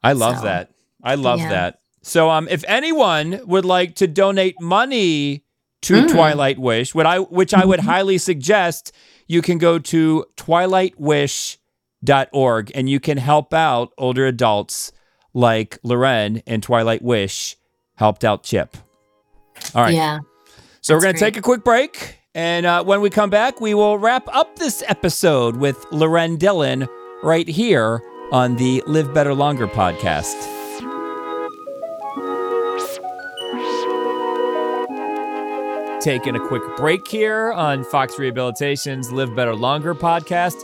I 0.01 0.13
love 0.13 0.38
So, 0.38 0.45
that. 0.45 0.71
I 1.04 1.13
love 1.15 1.39
yeah. 1.39 1.49
that. 1.49 1.80
So 2.01 2.32
um 2.32 2.47
if 2.49 2.63
anyone 2.67 3.41
would 3.45 3.65
like 3.65 3.93
to 3.97 4.08
donate 4.08 4.60
money 4.60 5.43
to 5.83 5.93
Mm. 5.95 6.11
Twilight 6.11 6.59
Wish, 6.59 6.93
what 6.95 7.05
I 7.05 7.19
which 7.19 7.53
I 7.53 7.65
would 7.65 7.79
Mhm. 7.81 7.85
highly 7.85 8.17
suggest, 8.17 8.91
you 9.27 9.41
can 9.41 9.57
go 9.57 9.79
to 9.79 10.25
twilightwish.org 10.37 12.71
and 12.75 12.89
you 12.89 12.99
can 12.99 13.17
help 13.17 13.53
out 13.53 13.91
older 13.97 14.25
adults 14.27 14.91
like 15.33 15.77
Lauren 15.83 16.41
and 16.45 16.61
Twilight 16.61 17.01
Wish 17.01 17.55
helped 17.95 18.23
out 18.23 18.43
Chip. 18.43 18.77
All 19.75 19.83
right. 19.83 19.93
Yeah. 19.95 20.19
So 20.81 20.95
we're 20.95 21.01
going 21.01 21.13
to 21.13 21.19
take 21.19 21.37
a 21.37 21.41
quick 21.41 21.63
break. 21.63 22.17
And 22.33 22.65
uh, 22.65 22.83
when 22.83 23.01
we 23.01 23.09
come 23.09 23.29
back, 23.29 23.59
we 23.61 23.73
will 23.73 23.97
wrap 23.97 24.27
up 24.33 24.57
this 24.57 24.83
episode 24.87 25.57
with 25.57 25.85
Lauren 25.91 26.37
Dillon 26.37 26.87
right 27.23 27.47
here 27.47 28.01
on 28.31 28.55
the 28.55 28.81
Live 28.87 29.13
Better 29.13 29.33
Longer 29.33 29.67
podcast. 29.67 30.61
Taking 36.01 36.35
a 36.35 36.47
quick 36.47 36.63
break 36.77 37.07
here 37.07 37.51
on 37.51 37.83
Fox 37.83 38.17
Rehabilitation's 38.17 39.11
Live 39.11 39.35
Better 39.35 39.53
Longer 39.53 39.93
podcast. 39.93 40.55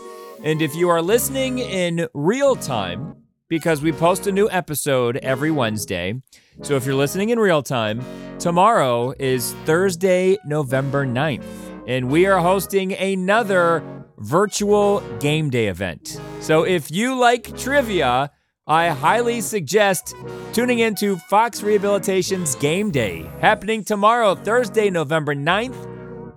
And 0.44 0.64
if 0.64 0.74
you 0.74 0.90
are 0.90 1.00
listening 1.00 1.60
in 1.60 2.08
real 2.16 2.56
time, 2.56 3.16
because 3.48 3.84
we 3.84 3.92
post 3.92 4.26
a 4.26 4.32
new 4.32 4.50
episode 4.50 5.18
every 5.18 5.52
Wednesday, 5.52 6.20
so 6.64 6.76
if 6.76 6.88
you're 6.88 6.96
listening 6.96 7.30
in 7.30 7.38
real 7.38 7.62
time, 7.62 8.04
tomorrow 8.40 9.14
is 9.20 9.54
Thursday, 9.66 10.40
November 10.44 11.06
9th, 11.06 11.46
and 11.88 12.10
we 12.10 12.26
are 12.26 12.40
hosting 12.40 12.94
another 12.94 13.84
virtual 14.18 15.02
game 15.20 15.52
day 15.52 15.68
event. 15.68 16.20
So 16.40 16.64
if 16.64 16.90
you 16.90 17.16
like 17.16 17.56
trivia, 17.56 18.32
I 18.70 18.90
highly 18.90 19.40
suggest 19.40 20.14
tuning 20.52 20.80
into 20.80 21.16
Fox 21.16 21.64
Rehabilitation's 21.64 22.54
Game 22.56 22.92
Day, 22.92 23.26
happening 23.40 23.82
tomorrow, 23.82 24.36
Thursday, 24.36 24.90
November 24.90 25.34
9th, 25.34 25.88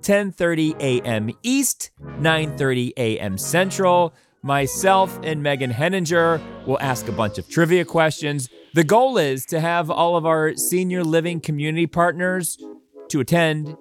10:30 0.02 0.76
a.m. 0.78 1.32
East, 1.42 1.90
9:30 2.20 2.92
a.m. 2.96 3.36
Central. 3.36 4.14
Myself 4.42 5.18
and 5.24 5.42
Megan 5.42 5.72
Henninger 5.72 6.40
will 6.66 6.78
ask 6.78 7.08
a 7.08 7.12
bunch 7.12 7.36
of 7.36 7.48
trivia 7.48 7.84
questions. 7.84 8.48
The 8.74 8.84
goal 8.84 9.18
is 9.18 9.44
to 9.46 9.58
have 9.58 9.90
all 9.90 10.16
of 10.16 10.24
our 10.24 10.54
senior 10.54 11.02
living 11.02 11.40
community 11.40 11.88
partners 11.88 12.56
to 13.08 13.18
attend, 13.18 13.76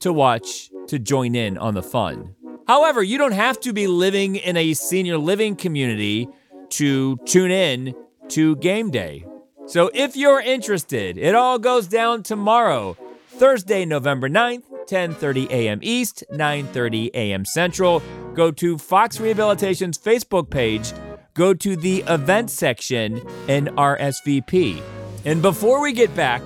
to 0.00 0.12
watch, 0.12 0.68
to 0.88 0.98
join 0.98 1.34
in 1.34 1.56
on 1.56 1.72
the 1.72 1.82
fun. 1.82 2.34
However, 2.68 3.02
you 3.02 3.16
don't 3.16 3.32
have 3.32 3.60
to 3.60 3.72
be 3.72 3.86
living 3.86 4.36
in 4.36 4.58
a 4.58 4.74
senior 4.74 5.16
living 5.16 5.56
community 5.56 6.28
to 6.70 7.16
tune 7.24 7.50
in 7.50 7.94
to 8.28 8.56
game 8.56 8.90
day. 8.90 9.24
So 9.66 9.90
if 9.94 10.16
you're 10.16 10.40
interested, 10.40 11.16
it 11.16 11.34
all 11.34 11.58
goes 11.58 11.86
down 11.86 12.22
tomorrow, 12.22 12.96
Thursday, 13.28 13.84
November 13.84 14.28
9th, 14.28 14.64
10:30 14.86 15.50
a.m. 15.50 15.78
East, 15.82 16.22
9:30 16.32 17.10
a.m. 17.14 17.44
Central. 17.44 18.02
Go 18.34 18.50
to 18.50 18.76
Fox 18.76 19.18
Rehabilitation's 19.18 19.96
Facebook 19.96 20.50
page, 20.50 20.92
go 21.34 21.54
to 21.54 21.76
the 21.76 22.04
event 22.08 22.50
section 22.50 23.22
and 23.48 23.68
RSVP. 23.70 24.82
And 25.24 25.40
before 25.40 25.80
we 25.80 25.92
get 25.92 26.14
back 26.14 26.42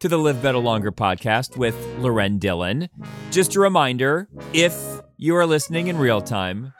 to 0.00 0.08
the 0.08 0.18
Live 0.18 0.42
Better 0.42 0.58
Longer 0.58 0.90
podcast 0.90 1.56
with 1.56 1.76
Lauren 1.98 2.38
Dillon, 2.38 2.88
just 3.30 3.54
a 3.54 3.60
reminder, 3.60 4.28
if 4.52 4.74
you 5.16 5.36
are 5.36 5.46
listening 5.46 5.86
in 5.88 5.98
real 5.98 6.20
time, 6.20 6.72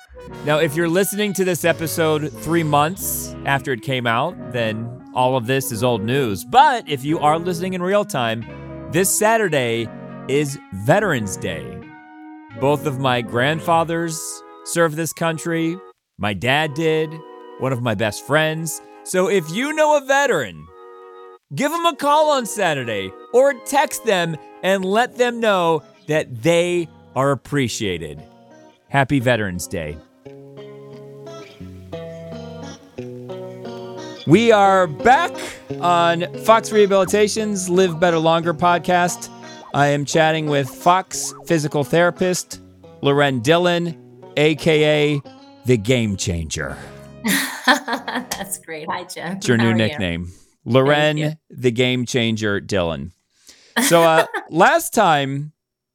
now, 0.45 0.59
if 0.59 0.75
you're 0.75 0.89
listening 0.89 1.33
to 1.35 1.45
this 1.45 1.65
episode 1.65 2.33
three 2.33 2.63
months 2.63 3.35
after 3.45 3.73
it 3.73 3.83
came 3.83 4.07
out, 4.07 4.53
then 4.53 5.11
all 5.15 5.37
of 5.37 5.47
this 5.47 5.73
is 5.73 5.85
old 5.85 6.03
news. 6.03 6.45
But 6.45 6.89
if 6.89 7.05
you 7.05 7.19
are 7.19 7.39
listening 7.39 7.75
in 7.75 7.83
real 7.83 8.05
time, 8.05 8.45
this 8.91 9.17
Saturday 9.17 9.89
is 10.29 10.59
Veterans 10.73 11.37
Day. 11.37 11.79
Both 12.61 12.87
of 12.87 12.99
my 12.99 13.21
grandfathers 13.21 14.43
served 14.65 14.97
this 14.97 15.13
country. 15.13 15.77
My 16.19 16.35
dad 16.35 16.75
did, 16.75 17.13
one 17.59 17.73
of 17.73 17.83
my 17.83 17.95
best 17.95 18.27
friends. 18.27 18.81
So 19.05 19.29
if 19.29 19.51
you 19.51 19.73
know 19.73 19.97
a 19.97 20.05
veteran, 20.07 20.67
give 21.55 21.73
them 21.73 21.85
a 21.87 21.97
call 21.97 22.31
on 22.31 22.47
Saturday 22.47 23.11
or 23.33 23.55
text 23.67 24.05
them 24.05 24.37
and 24.63 24.85
let 24.85 25.19
them 25.19 25.41
know 25.41 25.83
that 26.07 26.43
they 26.43 26.89
are 27.15 27.33
appreciated. 27.33 28.23
Happy 28.89 29.21
Veterans 29.21 29.67
Day. 29.67 29.99
We 34.29 34.53
are 34.53 34.87
back 34.87 35.33
on 35.81 36.33
Fox 36.45 36.71
Rehabilitation's 36.71 37.69
Live 37.71 37.99
Better 37.99 38.19
Longer 38.19 38.53
podcast. 38.53 39.31
I 39.75 39.89
am 39.89 40.05
chatting 40.05 40.47
with 40.47 40.69
Fox 40.69 41.33
physical 41.47 41.83
therapist 41.83 42.61
Lauren 43.01 43.41
Dillon, 43.41 43.97
aka 44.37 45.21
the 45.65 45.77
Game 45.79 46.17
Changer. 46.17 46.77
That's 47.67 48.59
great. 48.59 48.87
Hi, 48.91 49.05
Jim. 49.05 49.37
It's 49.39 49.49
your 49.49 49.57
How 49.57 49.65
new 49.65 49.69
are 49.71 49.73
you? 49.73 49.77
nickname, 49.79 50.33
Lauren, 50.65 51.39
the 51.51 51.71
Game 51.71 52.05
Changer 52.07 52.61
Dillon. 52.61 53.13
So 53.87 54.03
uh, 54.03 54.27
last 54.51 54.93
time 54.93 55.53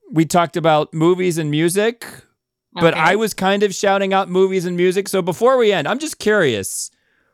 we 0.09 0.23
talked 0.23 0.55
about 0.55 0.93
movies 0.93 1.37
and 1.37 1.51
music, 1.51 2.05
but 2.71 2.93
Okay. 2.93 2.99
I 3.01 3.15
was 3.15 3.33
kind 3.33 3.61
of 3.61 3.75
shouting 3.75 4.13
out 4.13 4.29
movies 4.29 4.63
and 4.65 4.77
music. 4.77 5.09
So 5.09 5.21
before 5.21 5.57
we 5.57 5.73
end, 5.73 5.85
I'm 5.85 5.99
just 5.99 6.17
curious. 6.17 6.89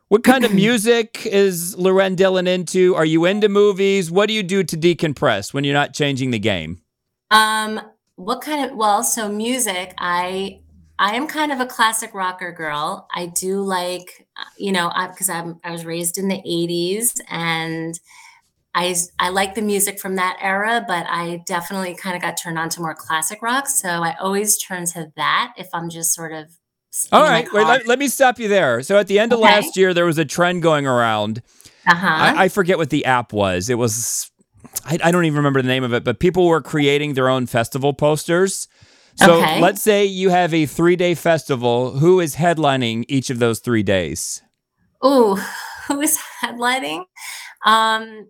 What 0.10 0.24
kind 0.24 0.44
of 0.44 0.52
music 0.56 1.28
is 1.28 1.78
Lauren 1.78 2.16
Dillon 2.16 2.48
into? 2.48 2.96
Are 2.96 3.06
you 3.06 3.26
into 3.26 3.48
movies? 3.48 4.10
What 4.10 4.28
do 4.28 4.34
you 4.34 4.42
do 4.42 4.64
to 4.64 4.76
decompress 4.76 5.54
when 5.54 5.64
you're 5.64 5.76
not 5.76 5.94
changing 5.94 6.32
the 6.32 6.40
game? 6.40 6.82
Um, 7.30 7.80
what 8.16 8.42
kind 8.42 8.70
of 8.70 8.76
well, 8.76 9.04
so 9.04 9.30
music, 9.30 9.94
I 10.00 10.62
I 10.98 11.16
am 11.16 11.28
kind 11.28 11.52
of 11.52 11.60
a 11.60 11.68
classic 11.68 12.16
rocker 12.16 12.52
girl. 12.52 13.08
I 13.14 13.28
do 13.28 13.62
like, 13.62 14.28
you 14.58 14.72
know, 14.72 14.92
because 15.12 15.30
I'm 15.30 15.60
I 15.64 15.70
was 15.70 15.86
raised 15.86 16.18
in 16.18 16.28
the 16.28 16.42
'80s, 16.42 17.20
and 17.30 18.00
I 18.74 18.96
I 19.20 19.30
like 19.30 19.54
the 19.54 19.62
music 19.62 20.00
from 20.00 20.16
that 20.16 20.40
era, 20.42 20.84
but 20.88 21.06
I 21.08 21.44
definitely 21.46 21.94
kind 21.94 22.16
of 22.16 22.22
got 22.24 22.36
turned 22.36 22.58
on 22.58 22.70
to 22.70 22.82
more 22.82 22.96
classic 22.96 23.44
rock. 23.44 23.68
So 23.68 23.88
I 23.88 24.16
always 24.20 24.58
turn 24.58 24.86
to 24.88 25.12
that 25.18 25.54
if 25.56 25.68
I'm 25.72 25.92
just 25.92 26.16
sort 26.16 26.34
of. 26.34 26.48
All 27.12 27.24
right, 27.24 27.48
wait, 27.54 27.66
let, 27.68 27.88
let 27.88 28.00
me 28.00 28.08
stop 28.08 28.40
you 28.40 28.48
there. 28.48 28.84
So 28.84 28.98
at 28.98 29.08
the 29.08 29.20
end 29.20 29.34
of 29.34 29.40
Okay. 29.40 29.56
last 29.56 29.78
year, 29.78 29.94
there 29.94 30.06
was 30.06 30.18
a 30.18 30.26
trend 30.26 30.62
going 30.62 30.86
around. 30.86 31.42
Uh 31.88 31.96
huh. 31.96 32.08
I, 32.08 32.46
I 32.46 32.50
forget 32.50 32.78
what 32.78 32.90
the 32.90 33.06
app 33.06 33.34
was. 33.34 33.70
It 33.70 33.78
was, 33.78 34.32
I, 34.86 35.00
I 35.04 35.12
don't 35.12 35.26
even 35.26 35.38
remember 35.38 35.62
the 35.62 35.68
name 35.68 35.84
of 35.84 35.94
it, 35.94 36.04
but 36.04 36.20
people 36.20 36.48
were 36.48 36.62
creating 36.62 37.14
their 37.14 37.30
own 37.30 37.48
festival 37.48 37.94
posters. 37.94 38.68
So 39.16 39.40
Okay. 39.40 39.60
let's 39.62 39.82
say 39.82 40.06
you 40.06 40.30
have 40.30 40.54
a 40.54 40.66
three 40.66 40.96
day 40.96 41.16
festival. 41.16 42.00
Who 42.00 42.20
is 42.20 42.36
headlining 42.36 43.06
each 43.08 43.30
of 43.30 43.40
those 43.40 43.60
three 43.60 43.84
days? 43.84 44.42
Ooh, 45.06 45.36
who 45.88 46.02
is 46.02 46.18
headlining? 46.42 47.04
Um, 47.66 48.30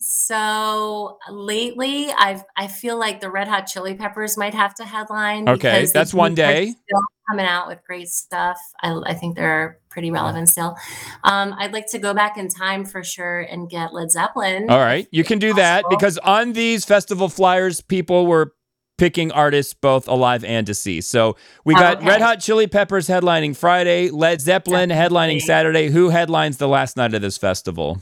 so 0.00 1.18
lately, 1.30 2.10
I've 2.12 2.42
I 2.56 2.66
feel 2.66 2.98
like 2.98 3.20
the 3.20 3.30
Red 3.30 3.48
Hot 3.48 3.66
Chili 3.66 3.94
Peppers 3.94 4.36
might 4.36 4.54
have 4.54 4.74
to 4.76 4.84
headline. 4.84 5.48
Okay, 5.48 5.86
that's 5.86 6.12
one 6.12 6.34
day. 6.34 6.66
Still 6.66 7.00
coming 7.28 7.46
out 7.46 7.68
with 7.68 7.78
great 7.86 8.08
stuff. 8.08 8.58
I, 8.82 8.98
I 9.06 9.14
think 9.14 9.36
they're 9.36 9.78
pretty 9.90 10.10
relevant 10.10 10.48
still. 10.48 10.76
Um, 11.22 11.54
I'd 11.58 11.72
like 11.72 11.86
to 11.92 11.98
go 11.98 12.14
back 12.14 12.36
in 12.36 12.48
time 12.48 12.84
for 12.84 13.02
sure 13.04 13.40
and 13.40 13.68
get 13.70 13.92
Led 13.94 14.10
Zeppelin. 14.10 14.68
All 14.70 14.78
right, 14.78 15.06
you 15.10 15.24
can 15.24 15.38
do 15.38 15.54
that 15.54 15.84
because 15.90 16.18
on 16.18 16.52
these 16.52 16.84
festival 16.84 17.28
flyers, 17.28 17.80
people 17.80 18.26
were 18.26 18.52
picking 18.96 19.32
artists 19.32 19.74
both 19.74 20.06
alive 20.06 20.44
and 20.44 20.64
deceased. 20.64 21.10
So 21.10 21.36
we 21.64 21.74
Oh, 21.74 21.78
got 21.78 21.96
okay. 21.98 22.06
Red 22.06 22.20
Hot 22.20 22.38
Chili 22.40 22.66
Peppers 22.68 23.08
headlining 23.08 23.56
Friday, 23.56 24.10
Led 24.10 24.40
Zeppelin 24.40 24.90
headlining 24.90 25.40
Saturday. 25.40 25.88
Who 25.90 26.10
headlines 26.10 26.58
the 26.58 26.68
last 26.68 26.96
night 26.96 27.12
of 27.12 27.20
this 27.22 27.36
festival? 27.36 28.00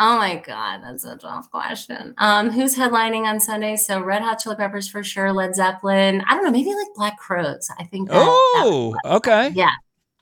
Oh 0.00 0.18
my 0.18 0.36
God, 0.44 0.80
that's 0.82 1.04
a 1.04 1.16
tough 1.16 1.50
question. 1.52 2.14
Um, 2.18 2.50
who's 2.50 2.76
headlining 2.76 3.24
on 3.26 3.38
Sunday? 3.38 3.76
So 3.76 4.00
Red 4.00 4.22
Hot 4.22 4.40
Chili 4.40 4.56
Peppers 4.56 4.88
for 4.88 5.04
sure. 5.04 5.32
Led 5.32 5.54
Zeppelin. 5.54 6.22
I 6.28 6.34
don't 6.34 6.44
know. 6.44 6.50
Maybe 6.50 6.74
like 6.74 6.88
Black 6.96 7.16
Crowes. 7.18 7.68
I 7.78 7.84
think. 7.84 8.08
That, 8.08 8.16
Oh, 8.26 8.96
okay. 9.04 9.50
yeah. 9.54 9.70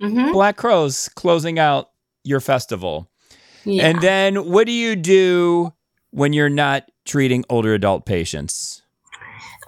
hmm 0.00 0.32
Black 0.32 0.56
Crowes 0.56 1.08
closing 1.16 1.58
out 1.58 1.88
your 2.24 2.40
festival. 2.40 3.11
yeah. 3.64 3.88
And 3.88 4.00
then 4.02 4.50
what 4.50 4.66
do 4.66 4.72
you 4.72 4.94
do 4.94 5.72
when 6.11 6.35
you're 6.35 6.50
not 6.50 6.90
treating 7.06 7.42
older 7.48 7.72
adult 7.72 8.04
patients? 8.04 8.82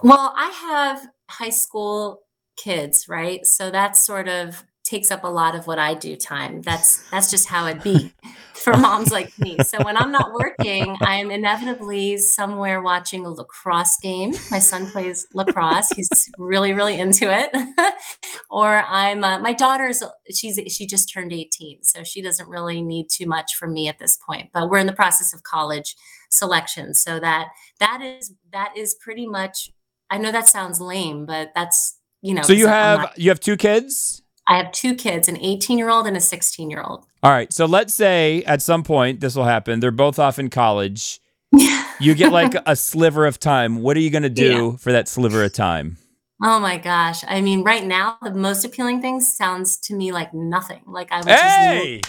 Well, 0.03 0.33
I 0.37 0.49
have 0.51 1.07
high 1.29 1.49
school 1.49 2.21
kids, 2.57 3.09
right? 3.09 3.45
So 3.45 3.71
that's 3.71 3.99
sort 4.03 4.27
of 4.27 4.63
takes 4.85 5.09
up 5.09 5.23
a 5.23 5.27
lot 5.27 5.55
of 5.55 5.65
what 5.65 5.79
I 5.79 5.95
do 5.95 6.15
time. 6.15 6.61
That's 6.61 7.09
that's 7.09 7.29
just 7.31 7.47
how 7.47 7.65
it 7.65 7.83
be 7.83 8.13
for 8.53 8.77
moms 8.77 9.11
like 9.11 9.37
me. 9.39 9.57
So 9.65 9.83
when 9.83 9.97
I'm 9.97 10.11
not 10.11 10.31
working, 10.33 10.95
I 11.01 11.15
am 11.15 11.31
inevitably 11.31 12.17
somewhere 12.17 12.81
watching 12.81 13.25
a 13.25 13.29
lacrosse 13.29 13.97
game. 13.97 14.33
My 14.51 14.59
son 14.59 14.85
plays 14.91 15.27
lacrosse. 15.33 15.89
He's 15.89 16.29
really 16.37 16.73
really 16.73 16.99
into 16.99 17.25
it. 17.29 17.49
or 18.49 18.83
I'm 18.87 19.23
uh, 19.23 19.39
my 19.39 19.53
daughter's 19.53 20.03
she's 20.33 20.59
she 20.67 20.85
just 20.85 21.11
turned 21.11 21.33
18, 21.33 21.83
so 21.83 22.03
she 22.03 22.21
doesn't 22.21 22.47
really 22.47 22.81
need 22.81 23.09
too 23.09 23.25
much 23.25 23.55
from 23.55 23.73
me 23.73 23.87
at 23.87 23.99
this 23.99 24.17
point. 24.17 24.51
But 24.53 24.69
we're 24.69 24.79
in 24.79 24.87
the 24.87 24.93
process 24.93 25.33
of 25.33 25.43
college 25.43 25.95
selection, 26.29 26.93
so 26.93 27.19
that 27.19 27.47
that 27.79 28.01
is 28.01 28.33
that 28.53 28.77
is 28.77 28.93
pretty 28.93 29.25
much 29.25 29.71
I 30.11 30.19
know 30.19 30.31
that 30.31 30.47
sounds 30.47 30.79
lame, 30.79 31.25
but 31.25 31.51
that's 31.55 31.99
you 32.21 32.35
know. 32.35 32.43
So 32.43 32.53
you 32.53 32.67
have 32.67 32.99
not- 32.99 33.17
you 33.19 33.29
have 33.31 33.39
two 33.39 33.57
kids? 33.57 34.21
I 34.47 34.57
have 34.57 34.71
two 34.71 34.93
kids, 34.95 35.27
an 35.27 35.37
18 35.37 35.77
year 35.77 35.89
old 35.89 36.05
and 36.07 36.15
a 36.15 36.21
16 36.21 36.69
year 36.69 36.81
old. 36.81 37.05
All 37.23 37.31
right. 37.31 37.51
So 37.51 37.65
let's 37.65 37.93
say 37.93 38.43
at 38.43 38.61
some 38.61 38.83
point 38.83 39.19
this 39.19 39.35
will 39.35 39.45
happen. 39.45 39.79
They're 39.79 39.91
both 39.91 40.19
off 40.19 40.37
in 40.39 40.49
college. 40.49 41.19
You 41.97 42.13
get 42.13 42.33
like 42.33 42.53
a 42.65 42.75
sliver 42.75 43.25
of 43.25 43.39
time. 43.39 43.77
What 43.81 43.95
are 43.95 44.01
you 44.01 44.09
going 44.09 44.23
to 44.23 44.29
do 44.29 44.75
for 44.81 44.91
that 44.91 45.07
sliver 45.07 45.41
of 45.45 45.53
time? 45.53 45.95
Oh 46.43 46.59
my 46.59 46.77
gosh! 46.77 47.23
I 47.25 47.39
mean, 47.39 47.63
right 47.63 47.85
now 47.85 48.17
the 48.21 48.31
most 48.31 48.65
appealing 48.65 49.01
thing 49.01 49.21
sounds 49.21 49.77
to 49.77 49.95
me 49.95 50.11
like 50.11 50.33
nothing. 50.33 50.81
Like 50.85 51.09
I 51.13 51.19
would 51.19 51.29
Hey! 51.29 52.01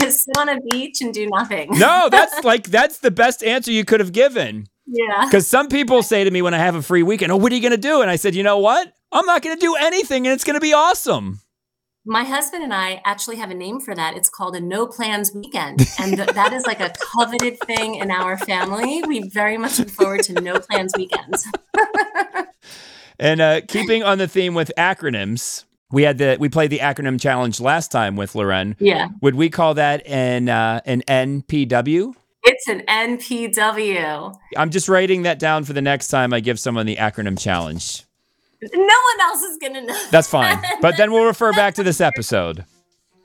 just 0.00 0.24
sit 0.24 0.36
on 0.36 0.48
a 0.48 0.60
beach 0.72 1.00
and 1.02 1.14
do 1.14 1.28
nothing. 1.28 1.68
No, 1.70 2.08
that's 2.10 2.42
like 2.44 2.64
that's 2.64 2.98
the 2.98 3.12
best 3.12 3.44
answer 3.44 3.70
you 3.70 3.84
could 3.84 4.00
have 4.00 4.10
given. 4.10 4.66
yeah. 4.86 5.24
Because 5.26 5.46
some 5.46 5.68
people 5.68 6.02
say 6.02 6.24
to 6.24 6.30
me 6.32 6.42
when 6.42 6.52
I 6.52 6.58
have 6.58 6.74
a 6.74 6.82
free 6.82 7.04
weekend, 7.04 7.30
"Oh, 7.30 7.36
what 7.36 7.52
are 7.52 7.54
you 7.54 7.62
going 7.62 7.70
to 7.70 7.76
do?" 7.76 8.02
And 8.02 8.10
I 8.10 8.16
said, 8.16 8.34
"You 8.34 8.42
know 8.42 8.58
what? 8.58 8.92
I'm 9.12 9.26
not 9.26 9.42
going 9.42 9.54
to 9.56 9.60
do 9.60 9.76
anything, 9.76 10.26
and 10.26 10.34
it's 10.34 10.42
going 10.42 10.54
to 10.56 10.60
be 10.60 10.72
awesome." 10.72 11.38
My 12.04 12.24
husband 12.24 12.64
and 12.64 12.74
I 12.74 13.00
actually 13.04 13.36
have 13.36 13.50
a 13.50 13.54
name 13.54 13.78
for 13.78 13.94
that. 13.94 14.16
It's 14.16 14.28
called 14.28 14.56
a 14.56 14.60
no 14.60 14.86
plans 14.86 15.32
weekend. 15.32 15.80
And 16.00 16.16
th- 16.16 16.30
that 16.30 16.52
is 16.52 16.66
like 16.66 16.80
a 16.80 16.92
coveted 17.14 17.60
thing 17.60 17.94
in 17.94 18.10
our 18.10 18.36
family. 18.36 19.02
We 19.06 19.28
very 19.28 19.56
much 19.56 19.78
look 19.78 19.88
forward 19.88 20.24
to 20.24 20.32
no 20.40 20.58
plans 20.58 20.92
weekends. 20.96 21.46
And 23.18 23.40
uh, 23.40 23.60
keeping 23.68 24.02
on 24.02 24.18
the 24.18 24.26
theme 24.26 24.54
with 24.54 24.72
acronyms, 24.76 25.64
we 25.92 26.02
had 26.02 26.18
the 26.18 26.36
we 26.40 26.48
played 26.48 26.70
the 26.70 26.80
acronym 26.80 27.20
challenge 27.20 27.60
last 27.60 27.92
time 27.92 28.16
with 28.16 28.34
Lauren. 28.34 28.74
Yeah. 28.80 29.10
Would 29.20 29.36
we 29.36 29.48
call 29.48 29.74
that 29.74 30.04
an 30.08 30.48
uh, 30.48 30.80
an 30.86 31.02
NPW? 31.02 32.14
It's 32.42 32.66
an 32.66 32.80
NPW. 32.88 34.34
I'm 34.56 34.70
just 34.70 34.88
writing 34.88 35.22
that 35.22 35.38
down 35.38 35.62
for 35.62 35.72
the 35.72 35.82
next 35.82 36.08
time 36.08 36.32
I 36.32 36.40
give 36.40 36.58
someone 36.58 36.86
the 36.86 36.96
acronym 36.96 37.38
challenge. 37.38 38.04
No 38.74 38.80
one 38.80 39.20
else 39.22 39.42
is 39.42 39.58
going 39.58 39.74
to 39.74 39.80
know. 39.82 40.06
That's 40.10 40.28
fine. 40.28 40.60
But 40.80 40.96
then 40.96 41.10
we'll 41.12 41.24
refer 41.24 41.52
back 41.52 41.74
to 41.74 41.82
this 41.82 42.00
episode. 42.10 42.64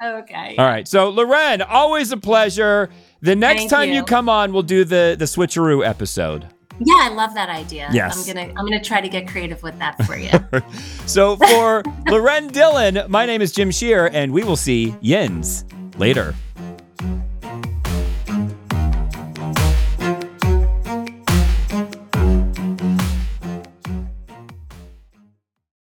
okay. 0.04 0.56
All 0.58 0.66
right. 0.66 0.88
So 0.88 1.10
Lauren, 1.10 1.62
always 1.62 2.12
a 2.12 2.18
pleasure. 2.18 2.90
The 3.22 3.36
next 3.36 3.62
Thank 3.62 3.70
time 3.72 3.90
you. 3.90 3.96
you. 3.96 4.04
come 4.04 4.30
on, 4.30 4.54
we'll 4.54 4.62
do 4.64 4.84
the 4.84 5.16
the 5.18 5.26
switcheroo 5.26 5.86
episode. 5.88 6.48
Yeah, 6.80 6.94
I 7.02 7.10
love 7.10 7.34
that 7.34 7.50
idea. 7.50 7.90
Yes. 7.92 8.28
I'm 8.28 8.36
gonna 8.36 8.50
I'm 8.56 8.66
gonna 8.66 8.84
try 8.84 9.02
to 9.02 9.10
get 9.10 9.28
creative 9.28 9.64
with 9.64 9.78
that 9.80 10.04
for 10.06 10.16
you. 10.16 10.30
So 11.08 11.36
for 11.38 11.84
Lauren 12.08 12.48
Dillon, 12.50 13.00
my 13.10 13.26
name 13.26 13.42
is 13.42 13.52
Jim 13.52 13.72
Shear, 13.72 14.08
and 14.14 14.32
we 14.34 14.44
will 14.44 14.56
see 14.58 14.94
Yins 15.02 15.66
later. 15.98 16.36